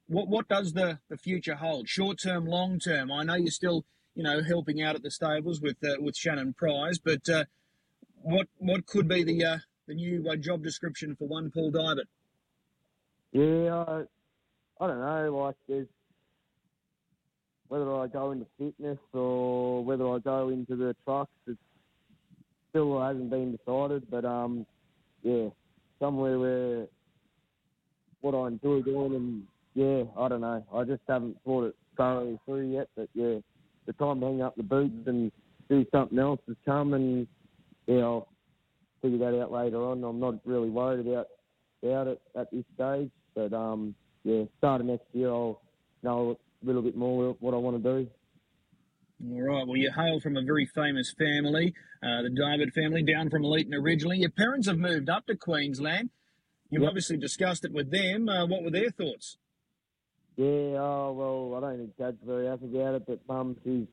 What 0.08 0.28
what 0.28 0.48
does 0.48 0.72
the, 0.72 0.98
the 1.08 1.16
future 1.16 1.54
hold? 1.54 1.88
Short 1.88 2.18
term, 2.20 2.46
long 2.46 2.78
term? 2.78 3.12
I 3.12 3.22
know 3.22 3.34
you're 3.34 3.50
still, 3.50 3.84
you 4.20 4.24
know, 4.24 4.42
helping 4.42 4.82
out 4.82 4.94
at 4.96 5.02
the 5.02 5.10
stables 5.10 5.62
with 5.62 5.78
uh, 5.82 5.94
with 5.98 6.14
Shannon 6.14 6.52
Price, 6.52 6.98
but 7.02 7.26
uh, 7.26 7.44
what 8.20 8.48
what 8.58 8.84
could 8.84 9.08
be 9.08 9.24
the 9.24 9.42
uh, 9.42 9.58
the 9.88 9.94
new 9.94 10.28
uh, 10.28 10.36
job 10.36 10.62
description 10.62 11.16
for 11.16 11.26
one 11.26 11.50
Paul 11.50 11.70
Divert? 11.70 12.06
Yeah, 13.32 13.76
I, 13.76 14.02
I 14.78 14.86
don't 14.86 15.00
know. 15.00 15.38
Like, 15.38 15.54
there's 15.66 15.86
whether 17.68 17.90
I 17.94 18.08
go 18.08 18.32
into 18.32 18.44
fitness 18.58 18.98
or 19.14 19.82
whether 19.82 20.06
I 20.06 20.18
go 20.18 20.50
into 20.50 20.76
the 20.76 20.94
trucks, 21.06 21.30
it 21.46 21.56
still 22.68 23.00
hasn't 23.00 23.30
been 23.30 23.56
decided. 23.56 24.02
But 24.10 24.26
um, 24.26 24.66
yeah, 25.22 25.48
somewhere 25.98 26.38
where 26.38 26.86
what 28.20 28.34
I 28.34 28.48
enjoy 28.48 28.82
doing, 28.82 29.14
and 29.14 29.42
yeah, 29.72 30.04
I 30.14 30.28
don't 30.28 30.42
know. 30.42 30.62
I 30.74 30.84
just 30.84 31.00
haven't 31.08 31.38
thought 31.42 31.68
it 31.68 31.76
thoroughly 31.96 32.38
through 32.44 32.70
yet. 32.70 32.88
But 32.94 33.08
yeah, 33.14 33.38
the 33.86 33.92
time 33.94 34.20
to 34.20 34.26
hang 34.26 34.42
up 34.42 34.56
the 34.56 34.62
boots 34.62 35.06
and 35.06 35.32
do 35.68 35.84
something 35.92 36.18
else 36.18 36.40
has 36.48 36.56
come, 36.64 36.94
and 36.94 37.26
yeah, 37.86 38.00
I'll 38.00 38.28
figure 39.02 39.18
that 39.18 39.40
out 39.40 39.52
later 39.52 39.78
on. 39.82 40.04
I'm 40.04 40.20
not 40.20 40.34
really 40.44 40.70
worried 40.70 41.06
about 41.06 41.26
about 41.82 42.08
it 42.08 42.20
at 42.36 42.50
this 42.50 42.64
stage. 42.74 43.10
But 43.34 43.52
um, 43.52 43.94
yeah, 44.24 44.44
start 44.58 44.80
of 44.80 44.86
next 44.88 45.06
year, 45.12 45.28
I'll 45.30 45.62
know 46.02 46.38
a 46.62 46.66
little 46.66 46.82
bit 46.82 46.96
more 46.96 47.36
what 47.40 47.54
I 47.54 47.56
want 47.56 47.82
to 47.82 48.02
do. 48.02 48.10
All 49.32 49.42
right. 49.42 49.66
Well, 49.66 49.76
you 49.76 49.90
hail 49.94 50.18
from 50.20 50.36
a 50.36 50.42
very 50.42 50.66
famous 50.74 51.12
family, 51.18 51.74
uh, 52.02 52.22
the 52.22 52.30
Divert 52.30 52.72
family, 52.72 53.02
down 53.02 53.28
from 53.30 53.42
Leeton 53.42 53.74
originally. 53.74 54.18
Your 54.18 54.30
parents 54.30 54.66
have 54.66 54.78
moved 54.78 55.10
up 55.10 55.26
to 55.26 55.36
Queensland. 55.36 56.10
You've 56.70 56.82
Yep. 56.82 56.88
obviously 56.88 57.16
discussed 57.18 57.64
it 57.64 57.72
with 57.72 57.90
them. 57.90 58.28
Uh, 58.28 58.46
what 58.46 58.62
were 58.62 58.70
their 58.70 58.90
thoughts? 58.90 59.36
Yeah, 60.36 60.78
oh, 60.78 61.50
well, 61.50 61.58
I 61.58 61.60
don't 61.68 61.78
think 61.78 61.96
Dad's 61.98 62.16
very 62.24 62.46
happy 62.46 62.66
about 62.66 62.94
it, 62.94 63.06
but 63.06 63.20
Mum, 63.28 63.56
she's 63.62 63.86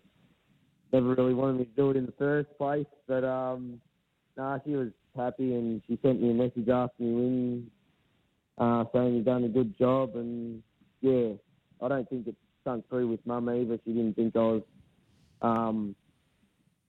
never 0.94 1.14
really 1.14 1.34
wanted 1.34 1.60
me 1.60 1.66
to 1.66 1.72
do 1.72 1.90
it 1.90 1.98
in 1.98 2.06
the 2.06 2.14
first 2.14 2.48
place. 2.58 2.86
But, 3.08 3.24
um, 3.26 3.82
nah, 4.38 4.60
she 4.64 4.72
was 4.72 4.90
happy 5.16 5.56
and 5.56 5.82
she 5.88 6.00
sent 6.02 6.22
me 6.22 6.32
a 6.32 6.34
message 6.34 6.70
after 6.70 7.04
me 7.04 7.14
win, 7.14 7.72
uh, 8.58 8.86
saying 8.94 9.16
you've 9.16 9.26
done 9.26 9.44
a 9.44 9.50
good 9.50 9.78
job. 9.78 10.16
And, 10.16 10.64
yeah, 11.02 11.32
I 11.82 11.90
don't 11.90 12.10
think 12.10 12.28
it 12.28 12.36
sunk 12.64 12.88
through 12.88 13.10
with 13.10 13.26
Mum 13.26 13.50
either. 13.50 13.78
She 13.84 13.92
didn't 13.92 14.16
think 14.16 14.36
I 14.36 14.40
was, 14.40 14.62
um, 15.42 15.96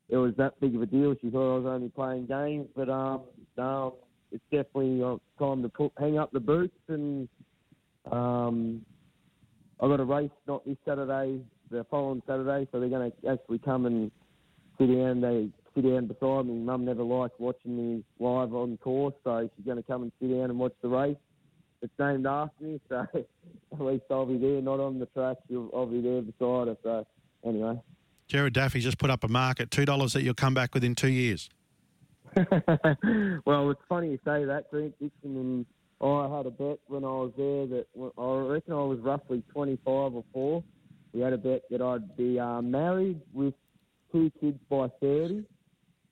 it 0.09 0.17
was 0.19 0.35
that 0.37 0.61
big 0.61 0.77
of 0.77 0.83
a 0.83 0.87
deal. 0.87 1.17
She 1.21 1.31
thought 1.31 1.57
I 1.57 1.59
was 1.59 1.67
only 1.67 1.89
playing 1.89 2.27
games. 2.27 2.69
But, 2.77 2.89
um, 2.89 3.23
no, 3.57 3.97
it's 4.31 4.45
definitely 4.53 5.03
uh, 5.03 5.17
time 5.39 5.63
to 5.63 5.69
put, 5.69 5.93
hang 5.99 6.17
up 6.17 6.31
the 6.31 6.41
boots 6.41 6.79
and, 6.87 7.29
um, 8.13 8.85
I 9.81 9.87
got 9.87 10.01
a 10.01 10.05
race 10.05 10.31
not 10.47 10.65
this 10.67 10.77
Saturday, 10.85 11.41
the 11.71 11.85
following 11.91 12.23
Saturday, 12.27 12.69
so 12.73 12.81
they're 12.81 12.89
going 12.89 13.13
to 13.13 13.29
actually 13.29 13.59
come 13.59 13.87
and 13.87 14.11
sit 14.79 14.87
down. 14.87 15.21
They 15.21 15.51
sit 15.75 15.89
down 15.89 16.07
beside 16.07 16.47
me. 16.47 16.55
Mum 16.55 16.85
never 16.85 17.03
liked 17.03 17.39
watching 17.39 17.77
me 17.77 18.05
live 18.19 18.55
on 18.55 18.77
course, 18.79 19.15
so 19.23 19.49
she's 19.57 19.65
going 19.65 19.77
to 19.77 19.83
come 19.85 20.03
and 20.03 20.13
sit 20.21 20.31
down 20.31 20.51
and 20.51 20.59
watch 20.59 20.73
the 20.83 20.89
race. 20.89 21.17
it's 21.81 21.93
named 21.99 22.27
after 22.27 22.65
me, 22.65 22.81
so 22.89 23.07
at 23.15 23.81
least 23.81 24.05
I'll 24.11 24.27
be 24.27 24.37
there, 24.37 24.61
not 24.61 24.81
on 24.81 24.99
the 24.99 25.07
track. 25.07 25.37
You'll, 25.49 25.71
I'll 25.75 25.87
be 25.87 26.01
there 26.01 26.23
beside 26.23 26.69
her. 26.69 26.77
So 26.83 27.07
anyway. 27.47 27.81
Jared 28.27 28.55
Daffy 28.55 28.81
just 28.81 28.99
put 28.99 29.11
up 29.11 29.23
a 29.25 29.29
mark 29.29 29.61
at 29.61 29.71
two 29.71 29.85
dollars 29.85 30.13
that 30.13 30.23
you'll 30.23 30.35
come 30.35 30.55
back 30.55 30.75
within 30.75 30.95
two 30.95 31.09
years. 31.09 31.49
well, 33.47 33.71
it's 33.71 33.81
funny 33.89 34.11
you 34.11 34.19
say 34.25 34.45
that, 34.45 34.67
Dixon. 34.73 35.11
And 35.25 35.67
I 36.01 36.37
had 36.37 36.47
a 36.47 36.51
bet 36.51 36.79
when 36.87 37.05
I 37.05 37.09
was 37.09 37.33
there 37.37 37.67
that 37.67 37.87
I 38.19 38.53
reckon 38.53 38.73
I 38.73 38.85
was 38.85 39.01
roughly 39.01 39.43
25 39.53 40.15
or 40.15 40.25
4. 40.33 40.65
We 41.13 41.21
had 41.21 41.33
a 41.33 41.39
bet 41.39 41.63
that 41.71 41.83
I'd 41.83 42.17
be 42.17 42.39
uh, 42.39 42.63
married 42.63 43.21
with 43.33 43.55
two 44.13 44.31
kids 44.41 44.59
by 44.71 44.89
30. 45.01 45.45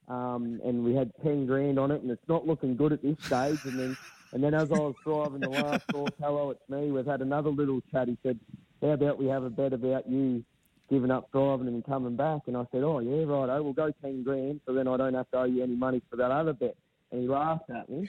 Um, 0.08 0.60
and 0.64 0.84
we 0.84 0.94
had 0.94 1.12
10 1.22 1.46
grand 1.46 1.78
on 1.78 1.90
it, 1.90 2.00
and 2.02 2.10
it's 2.10 2.28
not 2.28 2.46
looking 2.46 2.76
good 2.76 2.92
at 2.92 3.02
this 3.02 3.16
stage. 3.26 3.60
And 3.64 3.78
then, 3.78 3.96
and 4.32 4.42
then 4.42 4.54
as 4.54 4.68
I 4.70 4.74
was 4.74 4.94
driving 5.04 5.40
the 5.40 5.48
last 5.48 5.84
thought, 5.92 6.14
hello, 6.20 6.50
it's 6.50 6.68
me. 6.68 6.90
We've 6.90 7.06
had 7.06 7.22
another 7.22 7.50
little 7.50 7.80
chat. 7.92 8.08
He 8.08 8.16
said, 8.22 8.38
"How 8.82 8.90
about 8.90 9.18
we 9.18 9.26
have 9.26 9.42
a 9.44 9.50
bet 9.50 9.72
about 9.72 10.08
you 10.08 10.44
giving 10.90 11.10
up 11.10 11.30
driving 11.32 11.66
and 11.68 11.84
coming 11.84 12.16
back?" 12.16 12.42
And 12.46 12.56
I 12.56 12.64
said, 12.70 12.84
"Oh 12.84 13.00
yeah, 13.00 13.24
right. 13.24 13.58
We'll 13.58 13.72
go 13.72 13.90
10 14.00 14.22
grand, 14.22 14.60
so 14.66 14.72
then 14.72 14.86
I 14.86 14.96
don't 14.96 15.14
have 15.14 15.30
to 15.32 15.38
owe 15.38 15.44
you 15.44 15.62
any 15.62 15.76
money 15.76 16.02
for 16.08 16.16
that 16.16 16.30
other 16.30 16.52
bet." 16.52 16.76
And 17.10 17.22
he 17.22 17.28
laughed 17.28 17.70
at 17.70 17.88
me, 17.88 18.08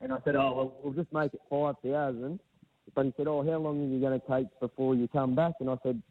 and 0.00 0.12
I 0.12 0.18
said, 0.24 0.36
"Oh, 0.36 0.52
well, 0.56 0.74
we'll 0.82 0.92
just 0.92 1.12
make 1.12 1.32
it 1.34 1.40
five 1.50 1.74
thousand. 1.84 2.40
But 2.94 3.06
he 3.06 3.12
said, 3.16 3.26
"Oh, 3.26 3.42
how 3.42 3.58
long 3.58 3.82
are 3.82 3.94
you 3.94 4.00
going 4.00 4.20
to 4.20 4.26
take 4.26 4.46
before 4.60 4.94
you 4.94 5.08
come 5.08 5.34
back?" 5.34 5.54
And 5.60 5.68
I 5.70 5.76
said, 5.82 6.02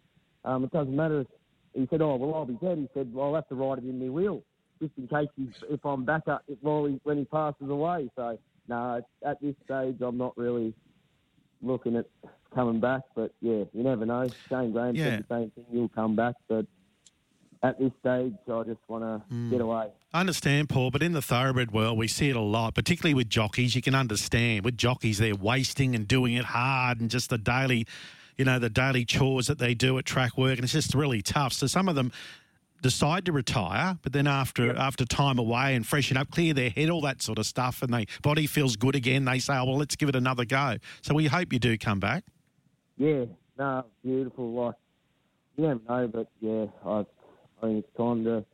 um, 0.43 0.63
"It 0.63 0.71
doesn't 0.71 0.95
matter." 0.95 1.25
He 1.73 1.87
said, 1.89 2.01
"Oh, 2.01 2.15
well, 2.15 2.33
I'll 2.35 2.45
be 2.45 2.53
dead." 2.55 2.77
He 2.77 2.89
said, 2.93 3.13
"Well, 3.13 3.27
I'll 3.27 3.35
have 3.35 3.47
to 3.49 3.55
write 3.55 3.79
it 3.79 3.83
in 3.85 3.99
my 3.99 4.09
will." 4.09 4.43
just 4.81 4.91
in 4.97 5.07
case 5.07 5.29
he's, 5.37 5.47
if 5.69 5.79
I'm 5.85 6.03
back 6.03 6.27
up 6.27 6.43
if 6.49 6.57
while 6.61 6.83
he, 6.83 6.99
when 7.03 7.17
he 7.17 7.23
passes 7.23 7.69
away. 7.69 8.09
So 8.17 8.37
no, 8.67 9.01
at 9.25 9.41
this 9.41 9.55
stage 9.63 9.95
I'm 10.01 10.17
not 10.17 10.37
really 10.37 10.73
looking 11.61 11.95
at 11.95 12.05
coming 12.53 12.81
back. 12.81 13.01
But 13.15 13.31
yeah, 13.41 13.63
you 13.71 13.83
never 13.83 14.05
know. 14.05 14.29
Shane 14.49 14.73
Graham 14.73 14.97
Yeah. 14.97 15.05
said 15.05 15.25
the 15.29 15.33
same 15.33 15.51
thing. 15.51 15.63
He'll 15.71 15.87
come 15.87 16.13
back, 16.13 16.35
but 16.49 16.65
at 17.63 17.79
this 17.79 17.91
stage 18.01 18.33
I 18.51 18.63
just 18.63 18.81
want 18.89 19.03
to 19.05 19.33
Mm. 19.33 19.49
get 19.49 19.61
away. 19.61 19.87
I 20.15 20.21
understand, 20.21 20.69
Paul, 20.69 20.91
but 20.91 21.03
in 21.03 21.11
the 21.11 21.21
thoroughbred 21.21 21.71
world, 21.73 21.97
we 21.97 22.07
see 22.07 22.29
it 22.29 22.37
a 22.37 22.41
lot, 22.41 22.73
particularly 22.73 23.13
with 23.13 23.27
jockeys. 23.27 23.75
You 23.75 23.81
can 23.81 23.93
understand 23.93 24.63
with 24.63 24.77
jockeys, 24.77 25.17
they're 25.17 25.35
wasting 25.35 25.93
and 25.93 26.07
doing 26.07 26.35
it 26.35 26.45
hard 26.45 27.01
and 27.01 27.11
just 27.11 27.29
the 27.29 27.37
daily, 27.37 27.85
you 28.37 28.45
know, 28.45 28.57
the 28.57 28.69
daily 28.69 29.03
chores 29.03 29.47
that 29.47 29.59
they 29.59 29.73
do 29.73 29.97
at 29.97 30.05
track 30.05 30.37
work, 30.37 30.55
and 30.55 30.63
it's 30.63 30.71
just 30.71 30.95
really 30.95 31.21
tough. 31.21 31.51
So 31.51 31.67
some 31.67 31.89
of 31.89 31.95
them 31.95 32.13
decide 32.81 33.25
to 33.25 33.33
retire, 33.33 33.97
but 34.03 34.13
then 34.13 34.25
after 34.25 34.73
after 34.77 35.03
time 35.03 35.37
away 35.37 35.75
and 35.75 35.85
freshen 35.85 36.15
up, 36.15 36.31
clear 36.31 36.53
their 36.53 36.69
head, 36.69 36.89
all 36.89 37.01
that 37.01 37.21
sort 37.21 37.37
of 37.37 37.45
stuff, 37.45 37.81
and 37.81 37.93
they 37.93 38.05
body 38.21 38.47
feels 38.47 38.77
good 38.77 38.95
again. 38.95 39.25
They 39.25 39.39
say, 39.39 39.57
"Oh 39.57 39.65
well, 39.65 39.77
let's 39.77 39.97
give 39.97 40.07
it 40.07 40.15
another 40.15 40.45
go." 40.45 40.77
So 41.01 41.13
we 41.13 41.25
hope 41.25 41.51
you 41.51 41.59
do 41.59 41.77
come 41.77 41.99
back. 41.99 42.23
Yeah, 42.95 43.25
no, 43.59 43.83
beautiful. 44.01 44.53
Like 44.53 44.75
you 45.57 45.67
never 45.67 45.81
know, 45.89 46.07
but 46.07 46.27
yeah, 46.39 46.67
I, 46.85 46.99
I 46.99 47.05
think 47.63 47.83
it's 47.83 47.97
time 47.97 48.23
to 48.23 48.45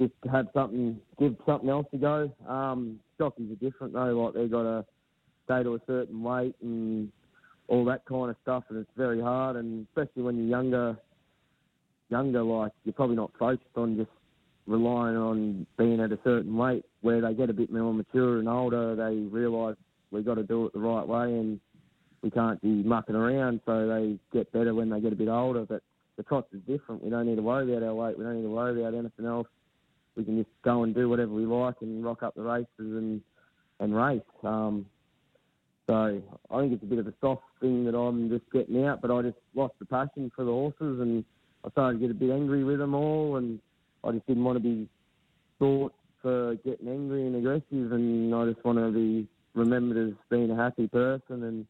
just 0.00 0.12
have 0.30 0.46
something, 0.52 0.98
give 1.18 1.36
something 1.46 1.70
else 1.70 1.86
a 1.92 1.96
go. 1.96 2.30
Um, 2.48 3.00
jockeys 3.18 3.50
are 3.50 3.70
different 3.70 3.92
though. 3.92 4.24
Like 4.24 4.34
they've 4.34 4.50
got 4.50 4.62
to 4.62 4.84
stay 5.44 5.62
to 5.62 5.74
a 5.74 5.80
certain 5.86 6.22
weight 6.22 6.54
and 6.62 7.10
all 7.68 7.84
that 7.86 8.04
kind 8.04 8.30
of 8.30 8.36
stuff, 8.42 8.64
and 8.68 8.78
it's 8.78 8.90
very 8.96 9.20
hard. 9.20 9.56
And 9.56 9.86
especially 9.88 10.22
when 10.22 10.36
you're 10.36 10.46
younger, 10.46 10.96
younger, 12.10 12.42
like 12.42 12.72
you're 12.84 12.92
probably 12.92 13.16
not 13.16 13.32
focused 13.38 13.76
on 13.76 13.96
just 13.96 14.10
relying 14.66 15.16
on 15.16 15.66
being 15.78 16.00
at 16.00 16.12
a 16.12 16.18
certain 16.24 16.56
weight. 16.56 16.84
Where 17.00 17.20
they 17.20 17.34
get 17.34 17.50
a 17.50 17.54
bit 17.54 17.72
more 17.72 17.94
mature 17.94 18.38
and 18.38 18.48
older, 18.48 18.96
they 18.96 19.16
realise 19.30 19.76
we 20.10 20.22
got 20.22 20.34
to 20.34 20.42
do 20.42 20.66
it 20.66 20.72
the 20.72 20.80
right 20.80 21.06
way 21.06 21.32
and 21.32 21.60
we 22.22 22.30
can't 22.30 22.60
be 22.60 22.82
mucking 22.82 23.14
around. 23.14 23.60
So 23.64 23.86
they 23.86 24.18
get 24.32 24.52
better 24.52 24.74
when 24.74 24.90
they 24.90 25.00
get 25.00 25.12
a 25.12 25.16
bit 25.16 25.28
older. 25.28 25.64
But 25.64 25.82
the 26.16 26.22
trots 26.22 26.52
is 26.52 26.60
different. 26.66 27.04
We 27.04 27.10
don't 27.10 27.26
need 27.26 27.36
to 27.36 27.42
worry 27.42 27.72
about 27.72 27.86
our 27.86 27.94
weight. 27.94 28.18
We 28.18 28.24
don't 28.24 28.36
need 28.36 28.42
to 28.42 28.50
worry 28.50 28.80
about 28.80 28.94
anything 28.94 29.26
else. 29.26 29.46
We 30.16 30.24
can 30.24 30.38
just 30.38 30.50
go 30.62 30.82
and 30.82 30.94
do 30.94 31.08
whatever 31.08 31.32
we 31.32 31.44
like 31.46 31.76
and 31.80 32.04
rock 32.04 32.22
up 32.22 32.34
the 32.34 32.42
races 32.42 32.68
and 32.78 33.20
and 33.78 33.94
race. 33.94 34.22
Um, 34.42 34.86
so 35.86 36.20
I 36.50 36.60
think 36.60 36.72
it's 36.72 36.82
a 36.82 36.86
bit 36.86 36.98
of 36.98 37.06
a 37.06 37.14
soft 37.20 37.42
thing 37.60 37.84
that 37.84 37.96
I'm 37.96 38.28
just 38.28 38.50
getting 38.52 38.84
out, 38.84 39.00
but 39.02 39.10
I 39.10 39.22
just 39.22 39.36
lost 39.54 39.74
the 39.78 39.84
passion 39.84 40.32
for 40.34 40.44
the 40.44 40.50
horses 40.50 41.00
and 41.00 41.24
I 41.64 41.70
started 41.70 41.98
to 41.98 42.06
get 42.06 42.10
a 42.10 42.18
bit 42.18 42.30
angry 42.30 42.62
with 42.62 42.78
them 42.78 42.94
all, 42.94 43.36
and 43.36 43.58
I 44.04 44.12
just 44.12 44.26
didn't 44.26 44.44
want 44.44 44.56
to 44.56 44.62
be 44.62 44.88
thought 45.58 45.92
for 46.22 46.54
getting 46.56 46.88
angry 46.88 47.26
and 47.26 47.36
aggressive, 47.36 47.92
and 47.92 48.34
I 48.34 48.46
just 48.46 48.64
want 48.64 48.78
to 48.78 48.90
be 48.90 49.26
remembered 49.54 50.08
as 50.08 50.14
being 50.30 50.50
a 50.50 50.56
happy 50.56 50.86
person 50.86 51.42
and 51.42 51.66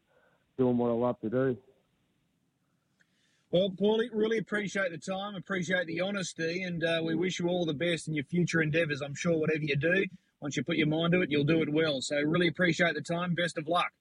doing 0.57 0.77
what 0.77 0.89
I 0.89 0.93
love 0.93 1.19
to 1.21 1.29
do. 1.29 1.57
Well, 3.51 3.69
Paulie, 3.69 4.09
really 4.11 4.39
appreciate 4.39 4.91
the 4.91 4.97
time, 4.97 5.35
appreciate 5.35 5.87
the 5.87 6.01
honesty, 6.01 6.63
and 6.63 6.83
uh, 6.83 7.01
we 7.03 7.15
wish 7.15 7.39
you 7.39 7.47
all 7.47 7.65
the 7.65 7.73
best 7.73 8.07
in 8.09 8.13
your 8.13 8.25
future 8.25 8.61
endeavours. 8.61 9.01
I'm 9.01 9.15
sure 9.15 9.37
whatever 9.37 9.63
you 9.63 9.77
do, 9.77 10.05
once 10.41 10.57
you 10.57 10.63
put 10.63 10.75
your 10.75 10.87
mind 10.87 11.13
to 11.13 11.21
it, 11.21 11.31
you'll 11.31 11.45
do 11.45 11.61
it 11.61 11.71
well. 11.71 12.01
So, 12.01 12.17
really 12.17 12.47
appreciate 12.49 12.93
the 12.95 13.01
time. 13.01 13.35
Best 13.35 13.57
of 13.57 13.67
luck. 13.67 13.91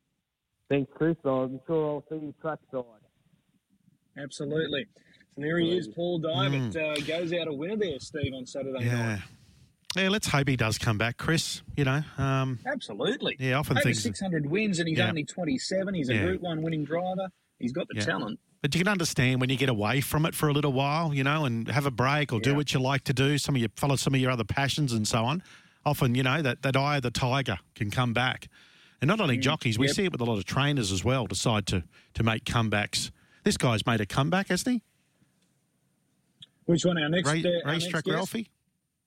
Thanks, 0.69 0.91
Chris. 0.95 1.17
I'm 1.25 1.61
sure 1.67 1.87
I'll 1.89 2.05
see 2.09 2.17
you 2.27 2.35
trackside. 2.41 2.83
Absolutely. 4.19 4.87
And 5.37 5.45
there 5.45 5.59
he 5.59 5.77
is, 5.77 5.87
Paul 5.89 6.21
Divett. 6.21 6.75
Uh, 6.77 7.01
goes 7.07 7.33
out 7.33 7.47
a 7.47 7.53
winner 7.53 7.77
there, 7.77 8.01
Steve, 8.01 8.33
on 8.35 8.47
Saturday 8.47 8.85
Yeah. 8.85 9.07
night. 9.07 9.23
Yeah, 9.97 10.09
let's 10.09 10.27
hope 10.27 10.49
he 10.49 10.57
does 10.57 10.77
come 10.77 10.99
back, 10.99 11.19
Chris. 11.19 11.63
You 11.77 11.85
know, 11.85 12.01
um, 12.19 12.59
Absolutely. 12.67 13.37
Yeah, 13.39 13.59
often 13.59 13.77
Over 13.79 13.85
things- 13.85 14.03
600 14.03 14.47
wins, 14.47 14.79
and 14.81 14.89
he's 14.89 14.99
Yeah. 14.99 15.09
only 15.09 15.25
27. 15.25 15.95
He's 15.95 16.09
a 16.09 16.15
Yeah. 16.15 16.23
Group 16.25 16.41
1 16.43 16.63
winning 16.63 16.85
driver. 16.85 17.29
He's 17.61 17.73
got 17.73 17.87
the 17.89 17.95
Yeah. 17.97 18.05
talent. 18.05 18.41
But 18.67 18.75
you 18.75 18.81
can 18.81 18.89
understand 18.91 19.41
when 19.41 19.49
you 19.49 19.57
get 19.57 19.69
away 19.69 20.01
from 20.01 20.27
it 20.27 20.35
for 20.35 20.49
a 20.49 20.53
little 20.53 20.73
while, 20.73 21.15
you 21.15 21.23
know, 21.23 21.45
and 21.45 21.69
have 21.69 21.87
a 21.87 21.91
break 21.93 22.33
or 22.33 22.41
do 22.41 22.57
what 22.57 22.75
you 22.75 22.81
like 22.81 23.05
to 23.05 23.13
do, 23.13 23.39
some 23.39 23.55
of 23.55 23.61
your 23.61 23.71
follow 23.77 23.95
some 23.95 24.13
of 24.13 24.19
your 24.21 24.33
other 24.33 24.43
passions 24.43 24.93
and 24.93 25.07
so 25.07 25.25
on. 25.25 25.41
Often, 25.85 26.17
you 26.17 26.25
know, 26.25 26.43
that, 26.43 26.63
that 26.63 26.75
eye 26.75 26.97
of 26.97 27.05
the 27.05 27.13
tiger 27.13 27.61
can 27.77 27.93
come 27.93 28.13
back. 28.13 28.49
And 29.01 29.07
not 29.07 29.21
only 29.21 29.37
jockeys, 29.39 29.79
we 29.79 29.87
Mm, 29.87 29.91
Yep. 29.91 29.95
see 29.97 30.05
it 30.07 30.11
with 30.11 30.21
a 30.21 30.25
lot 30.25 30.37
of 30.39 30.47
trainers 30.47 30.91
as 30.91 31.05
well, 31.05 31.29
decide 31.29 31.65
to 31.69 31.85
to 32.15 32.25
make 32.25 32.43
comebacks. 32.43 33.13
This 33.45 33.57
guy's 33.57 33.87
made 33.87 34.01
a 34.01 34.07
comeback, 34.07 34.49
hasn't 34.49 34.75
he? 34.75 34.83
Which 36.65 36.85
one? 36.85 36.99
Our 37.01 37.09
next, 37.09 37.31
Ray, 37.31 37.45
uh, 37.45 37.69
our 37.69 37.75
racetrack 37.75 38.05
next? 38.05 38.17
Ralphie? 38.17 38.51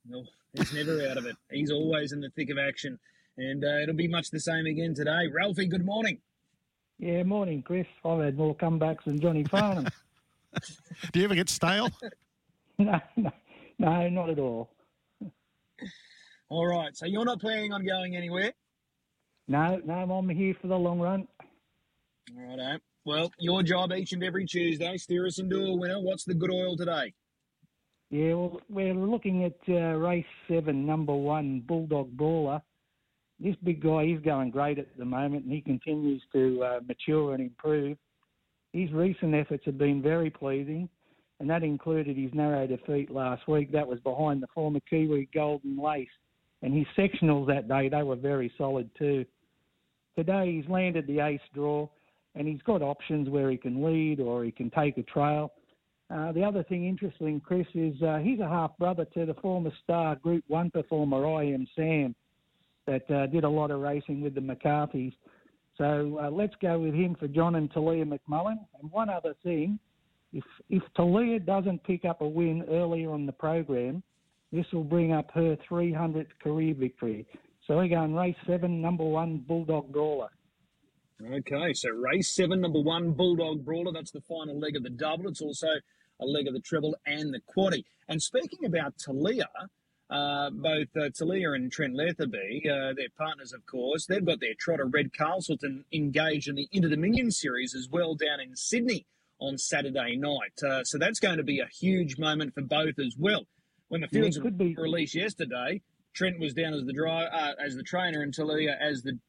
No, 0.06 0.24
he's 0.54 0.72
never 0.74 1.06
out 1.06 1.18
of 1.18 1.26
it. 1.26 1.36
He's 1.52 1.70
always 1.70 2.14
in 2.14 2.22
the 2.22 2.30
thick 2.30 2.50
of 2.50 2.58
action. 2.58 2.98
And 3.36 3.66
uh, 3.66 3.80
it'll 3.84 3.94
be 3.94 4.08
much 4.08 4.30
the 4.32 4.40
same 4.40 4.68
again 4.68 4.94
today. 4.96 5.28
Ralphie, 5.28 5.68
good 5.68 5.86
morning. 5.86 6.20
Yeah, 7.00 7.24
morning, 7.24 7.62
Chris. 7.62 7.88
I've 8.04 8.20
had 8.20 8.38
more 8.38 8.54
comebacks 8.54 9.06
than 9.06 9.22
Johnny 9.22 9.46
Farnham. 9.46 9.88
Do 11.14 11.20
you 11.20 11.26
ever 11.26 11.36
get 11.36 11.48
stale? 11.48 11.90
no, 12.78 13.00
no, 13.16 13.32
no, 13.78 14.10
not 14.10 14.30
at 14.30 14.38
all. 14.38 14.70
All 16.50 16.68
right, 16.68 16.96
so 16.98 17.06
you're 17.06 17.24
not 17.24 17.40
planning 17.40 17.72
on 17.72 17.86
going 17.86 18.18
anywhere? 18.18 18.52
No, 19.48 19.80
no, 19.86 19.94
I'm 19.94 20.28
here 20.28 20.54
for 20.62 20.68
the 20.68 20.78
long 20.78 21.00
run. 21.00 21.26
All 22.36 22.58
right, 22.58 22.74
eh? 22.74 22.78
Well, 23.06 23.32
your 23.40 23.64
job 23.64 23.94
each 23.94 24.12
and 24.12 24.22
every 24.22 24.46
Tuesday, 24.46 24.98
steer 24.98 25.26
us 25.26 25.40
into 25.40 25.58
a 25.58 25.78
winner. 25.78 26.02
What's 26.02 26.26
the 26.26 26.34
good 26.34 26.52
oil 26.52 26.76
today? 26.76 27.14
Yeah, 28.10 28.34
well, 28.34 28.62
we're 28.68 28.94
looking 28.94 29.46
at 29.46 29.58
uh, 29.70 29.98
race 29.98 30.26
seven, 30.50 30.86
number 30.86 31.16
one, 31.16 31.62
Bulldog 31.62 32.12
Brawler. 32.12 32.62
This 33.40 33.56
big 33.64 33.82
guy, 33.82 34.04
is 34.04 34.22
going 34.22 34.52
great 34.52 34.80
at 34.80 34.98
the 34.98 35.06
moment, 35.06 35.46
and 35.46 35.54
he 35.54 35.62
continues 35.62 36.22
to 36.34 36.64
uh, 36.64 36.80
mature 36.86 37.34
and 37.34 37.42
improve. 37.42 37.98
His 38.74 38.92
recent 38.92 39.34
efforts 39.34 39.64
have 39.66 39.78
been 39.78 40.02
very 40.02 40.30
pleasing, 40.30 40.90
and 41.40 41.50
that 41.50 41.64
included 41.64 42.18
his 42.18 42.34
narrow 42.34 42.68
defeat 42.68 43.10
last 43.10 43.48
week. 43.48 43.72
That 43.72 43.88
was 43.88 44.00
behind 44.02 44.44
the 44.44 44.48
former 44.54 44.82
Kiwi 44.90 45.30
Golden 45.34 45.78
Lace, 45.82 46.08
and 46.62 46.74
his 46.74 46.86
sectionals 46.98 47.48
that 47.48 47.70
day 47.70 47.88
they 47.88 48.04
were 48.04 48.18
very 48.18 48.52
solid 48.58 48.90
too. 48.98 49.26
Today 50.18 50.52
he's 50.52 50.70
landed 50.70 51.08
the 51.08 51.22
ace 51.22 51.40
draw, 51.54 51.88
and 52.36 52.46
he's 52.46 52.62
got 52.64 52.82
options 52.82 53.30
where 53.30 53.50
he 53.50 53.58
can 53.58 53.84
lead 53.84 54.20
or 54.20 54.44
he 54.44 54.52
can 54.52 54.70
take 54.70 54.98
a 54.98 55.04
trail. 55.04 55.54
Uh, 56.14 56.32
the 56.32 56.44
other 56.44 56.64
thing 56.64 56.88
interesting, 56.88 57.40
Chris, 57.40 57.68
is 57.74 58.02
uh, 58.02 58.18
he's 58.18 58.40
a 58.40 58.48
half 58.48 58.78
brother 58.78 59.06
to 59.14 59.26
the 59.26 59.34
former 59.36 59.72
star 59.84 60.16
Group 60.16 60.44
One 60.48 60.72
performer 60.72 61.26
I 61.26 61.46
Am 61.46 61.68
Sam, 61.76 62.16
that 62.90 63.12
uh, 63.12 63.28
did 63.28 63.44
a 63.44 63.50
lot 63.50 63.70
of 63.70 63.80
racing 63.82 64.22
with 64.22 64.34
the 64.34 64.42
McCarthys. 64.42 65.14
So 65.78 66.20
uh, 66.22 66.30
let's 66.30 66.56
go 66.62 66.80
with 66.80 66.94
him 66.94 67.16
for 67.16 67.28
John 67.28 67.56
and 67.56 67.72
Talia 67.72 68.04
McMullen. 68.04 68.58
And 68.82 68.92
one 68.92 69.10
other 69.10 69.36
thing, 69.44 69.80
if 70.34 70.44
if 70.70 70.82
Talia 70.96 71.40
doesn't 71.40 71.84
pick 71.84 72.04
up 72.04 72.22
a 72.22 72.28
win 72.28 72.66
earlier 72.70 73.12
on 73.12 73.26
the 73.26 73.32
program, 73.32 74.02
this 74.52 74.66
will 74.74 74.84
bring 74.84 75.14
up 75.14 75.30
her 75.34 75.56
300th 75.70 76.28
career 76.42 76.74
victory. 76.74 77.28
So 77.66 77.78
we're 77.78 77.88
going 77.88 78.16
race 78.16 78.36
seven, 78.48 78.82
number 78.82 79.04
one, 79.04 79.38
Bulldog 79.48 79.92
Brawler. 79.92 80.30
Okay, 81.24 81.74
so 81.74 81.90
race 81.90 82.34
seven, 82.34 82.62
number 82.62 82.82
one, 82.82 83.12
Bulldog 83.12 83.64
Brawler. 83.64 83.92
That's 83.94 84.12
the 84.12 84.22
final 84.22 84.60
leg 84.60 84.76
of 84.76 84.84
the 84.84 84.90
double. 84.90 85.28
It's 85.28 85.42
also 85.42 85.68
a 86.20 86.26
leg 86.26 86.48
of 86.48 86.54
the 86.54 86.62
treble 86.62 86.96
and 87.06 87.34
the 87.34 87.42
quaddy. 87.56 87.84
And 88.08 88.22
speaking 88.22 88.66
about 88.66 88.96
Talia, 88.98 89.48
uh, 90.10 90.50
both 90.50 90.88
uh, 90.98 91.10
Talia 91.18 91.52
and 91.52 91.72
Trent 91.72 91.96
Letherby, 91.96 92.66
uh, 92.66 92.94
their 92.96 93.10
partners, 93.18 93.54
of 93.54 93.66
course, 93.66 94.06
they've 94.08 94.26
got 94.26 94.40
their 94.40 94.56
trotter 94.58 94.86
Red 94.86 95.14
Castleton 95.14 95.86
engaged 95.94 96.48
in 96.48 96.56
the 96.56 96.68
Inter 96.72 96.90
Dominion 96.90 97.32
Series 97.32 97.76
as 97.76 97.88
well 97.90 98.16
down 98.16 98.40
in 98.40 98.56
Sydney 98.56 99.06
on 99.40 99.58
Saturday 99.58 100.16
night. 100.16 100.64
Uh, 100.68 100.84
so 100.84 100.98
that's 100.98 101.20
going 101.20 101.38
to 101.38 101.44
be 101.44 101.60
a 101.60 101.68
huge 101.68 102.18
moment 102.18 102.54
for 102.54 102.62
both 102.62 102.98
as 103.00 103.16
well. 103.18 103.46
When 103.90 104.02
the 104.02 104.08
fields 104.08 104.38
yeah, 104.38 104.44
could 104.44 104.58
be 104.58 104.76
released 104.76 105.16
yesterday, 105.16 105.82
Trent 106.14 106.40
was 106.40 106.54
down 106.54 106.74
as 106.74 106.86
the 106.86 106.94
driver, 106.94 107.30
uh, 107.32 107.54
as 107.64 107.76
the 107.76 107.84
trainer, 107.84 108.22
and 108.22 108.34
Talia 108.34 108.78
as 108.80 109.04
the 109.04 109.20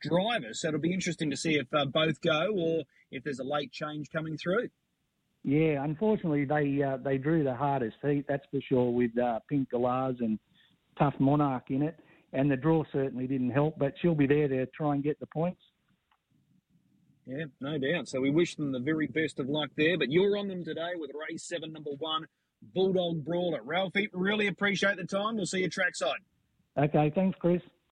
driver. 0.00 0.52
So 0.52 0.68
it'll 0.68 0.80
be 0.80 0.92
interesting 0.92 1.30
to 1.30 1.36
see 1.36 1.56
if 1.56 1.66
uh, 1.74 1.84
both 1.84 2.20
go 2.20 2.48
or 2.56 2.84
if 3.10 3.24
there's 3.24 3.40
a 3.40 3.44
late 3.44 3.72
change 3.72 4.10
coming 4.10 4.36
through. 4.36 4.68
Yeah, 5.48 5.82
unfortunately, 5.82 6.44
they 6.44 6.82
uh, 6.82 6.98
they 6.98 7.16
drew 7.16 7.42
the 7.42 7.54
hardest 7.54 7.96
heat, 8.02 8.26
that's 8.28 8.44
for 8.50 8.60
sure, 8.68 8.90
with 8.90 9.16
uh, 9.16 9.38
Pink 9.48 9.70
Galahs 9.70 10.16
and 10.20 10.38
Tough 10.98 11.14
Monarch 11.18 11.70
in 11.70 11.80
it. 11.80 11.98
And 12.34 12.50
the 12.50 12.56
draw 12.56 12.84
certainly 12.92 13.26
didn't 13.26 13.52
help, 13.52 13.78
but 13.78 13.94
she'll 13.98 14.14
be 14.14 14.26
there 14.26 14.46
to 14.46 14.66
try 14.66 14.92
and 14.92 15.02
get 15.02 15.18
the 15.20 15.26
points. 15.32 15.62
Yeah, 17.24 17.44
no 17.62 17.78
doubt. 17.78 18.08
So 18.08 18.20
we 18.20 18.28
wish 18.28 18.56
them 18.56 18.72
the 18.72 18.78
very 18.78 19.06
best 19.06 19.40
of 19.40 19.48
luck 19.48 19.70
there. 19.74 19.96
But 19.96 20.10
you're 20.10 20.36
on 20.36 20.48
them 20.48 20.66
today 20.66 20.90
with 20.96 21.12
race 21.30 21.44
seven, 21.44 21.72
number 21.72 21.92
one, 21.98 22.26
Bulldog 22.74 23.24
Brawler. 23.24 23.62
Ralphie, 23.62 24.10
really 24.12 24.48
appreciate 24.48 24.98
the 24.98 25.06
time. 25.06 25.36
We'll 25.36 25.46
see 25.46 25.60
you 25.60 25.70
trackside. 25.70 26.20
Okay, 26.76 27.10
thanks, 27.14 27.38
Chris. 27.40 27.62